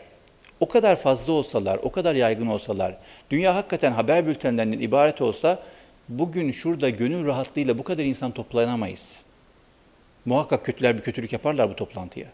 [0.60, 2.96] o kadar fazla olsalar, o kadar yaygın olsalar,
[3.30, 5.62] dünya hakikaten haber bültenlerinden ibaret olsa
[6.08, 9.12] bugün şurada gönül rahatlığıyla bu kadar insan toplanamayız.
[10.28, 12.26] Muhakkak kötüler bir kötülük yaparlar bu toplantıya.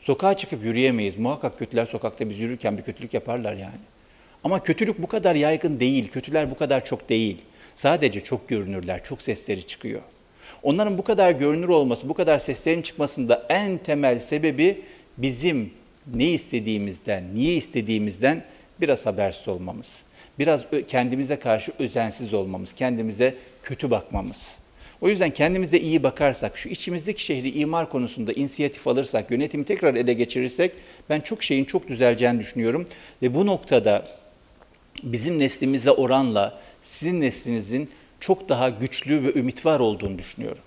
[0.00, 1.16] Sokağa çıkıp yürüyemeyiz.
[1.18, 3.80] Muhakkak kötüler sokakta biz yürürken bir kötülük yaparlar yani.
[4.44, 6.08] Ama kötülük bu kadar yaygın değil.
[6.08, 7.42] Kötüler bu kadar çok değil.
[7.74, 10.00] Sadece çok görünürler, çok sesleri çıkıyor.
[10.62, 14.80] Onların bu kadar görünür olması, bu kadar seslerin çıkmasında en temel sebebi
[15.18, 15.70] bizim
[16.14, 18.44] ne istediğimizden, niye istediğimizden
[18.80, 20.02] biraz habersiz olmamız.
[20.38, 24.57] Biraz kendimize karşı özensiz olmamız, kendimize kötü bakmamız.
[25.00, 30.12] O yüzden kendimize iyi bakarsak, şu içimizdeki şehri imar konusunda inisiyatif alırsak, yönetimi tekrar ele
[30.12, 30.72] geçirirsek
[31.10, 32.86] ben çok şeyin çok düzeleceğini düşünüyorum.
[33.22, 34.04] Ve bu noktada
[35.02, 37.90] bizim neslimize oranla sizin neslinizin
[38.20, 40.62] çok daha güçlü ve ümit var olduğunu düşünüyorum.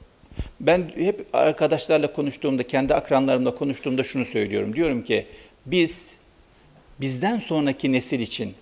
[0.59, 4.75] Ben hep arkadaşlarla konuştuğumda, kendi akranlarımla konuştuğumda şunu söylüyorum.
[4.75, 5.25] Diyorum ki
[5.65, 6.17] biz
[7.01, 8.53] bizden sonraki nesil için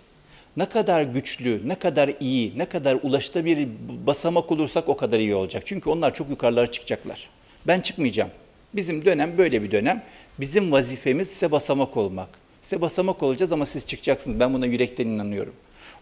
[0.58, 5.36] ne kadar güçlü, ne kadar iyi, ne kadar ulaşılabilir bir basamak olursak o kadar iyi
[5.36, 5.64] olacak.
[5.66, 7.30] Çünkü onlar çok yukarılara çıkacaklar.
[7.68, 8.30] Ben çıkmayacağım.
[8.74, 10.04] Bizim dönem böyle bir dönem.
[10.39, 12.30] Bizim vazifemiz size basamak olmak.
[12.62, 14.39] Size basamak olacağız ama siz çıkacaksınız.
[14.39, 15.54] Ben buna yürekten inanıyorum.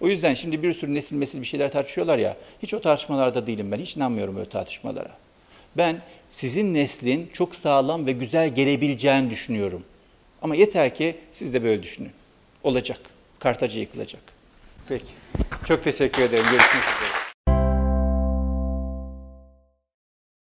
[0.01, 2.37] O yüzden şimdi bir sürü nesil mesil bir şeyler tartışıyorlar ya.
[2.63, 3.79] Hiç o tartışmalarda değilim ben.
[3.79, 5.11] Hiç inanmıyorum öyle tartışmalara.
[5.77, 9.83] Ben sizin neslin çok sağlam ve güzel gelebileceğini düşünüyorum.
[10.41, 12.11] Ama yeter ki siz de böyle düşünün.
[12.63, 12.99] Olacak.
[13.39, 14.36] Kartaca yıkılacak.
[14.87, 15.05] Peki.
[15.67, 16.45] Çok teşekkür ederim.
[16.51, 17.26] Görüşmek üzere.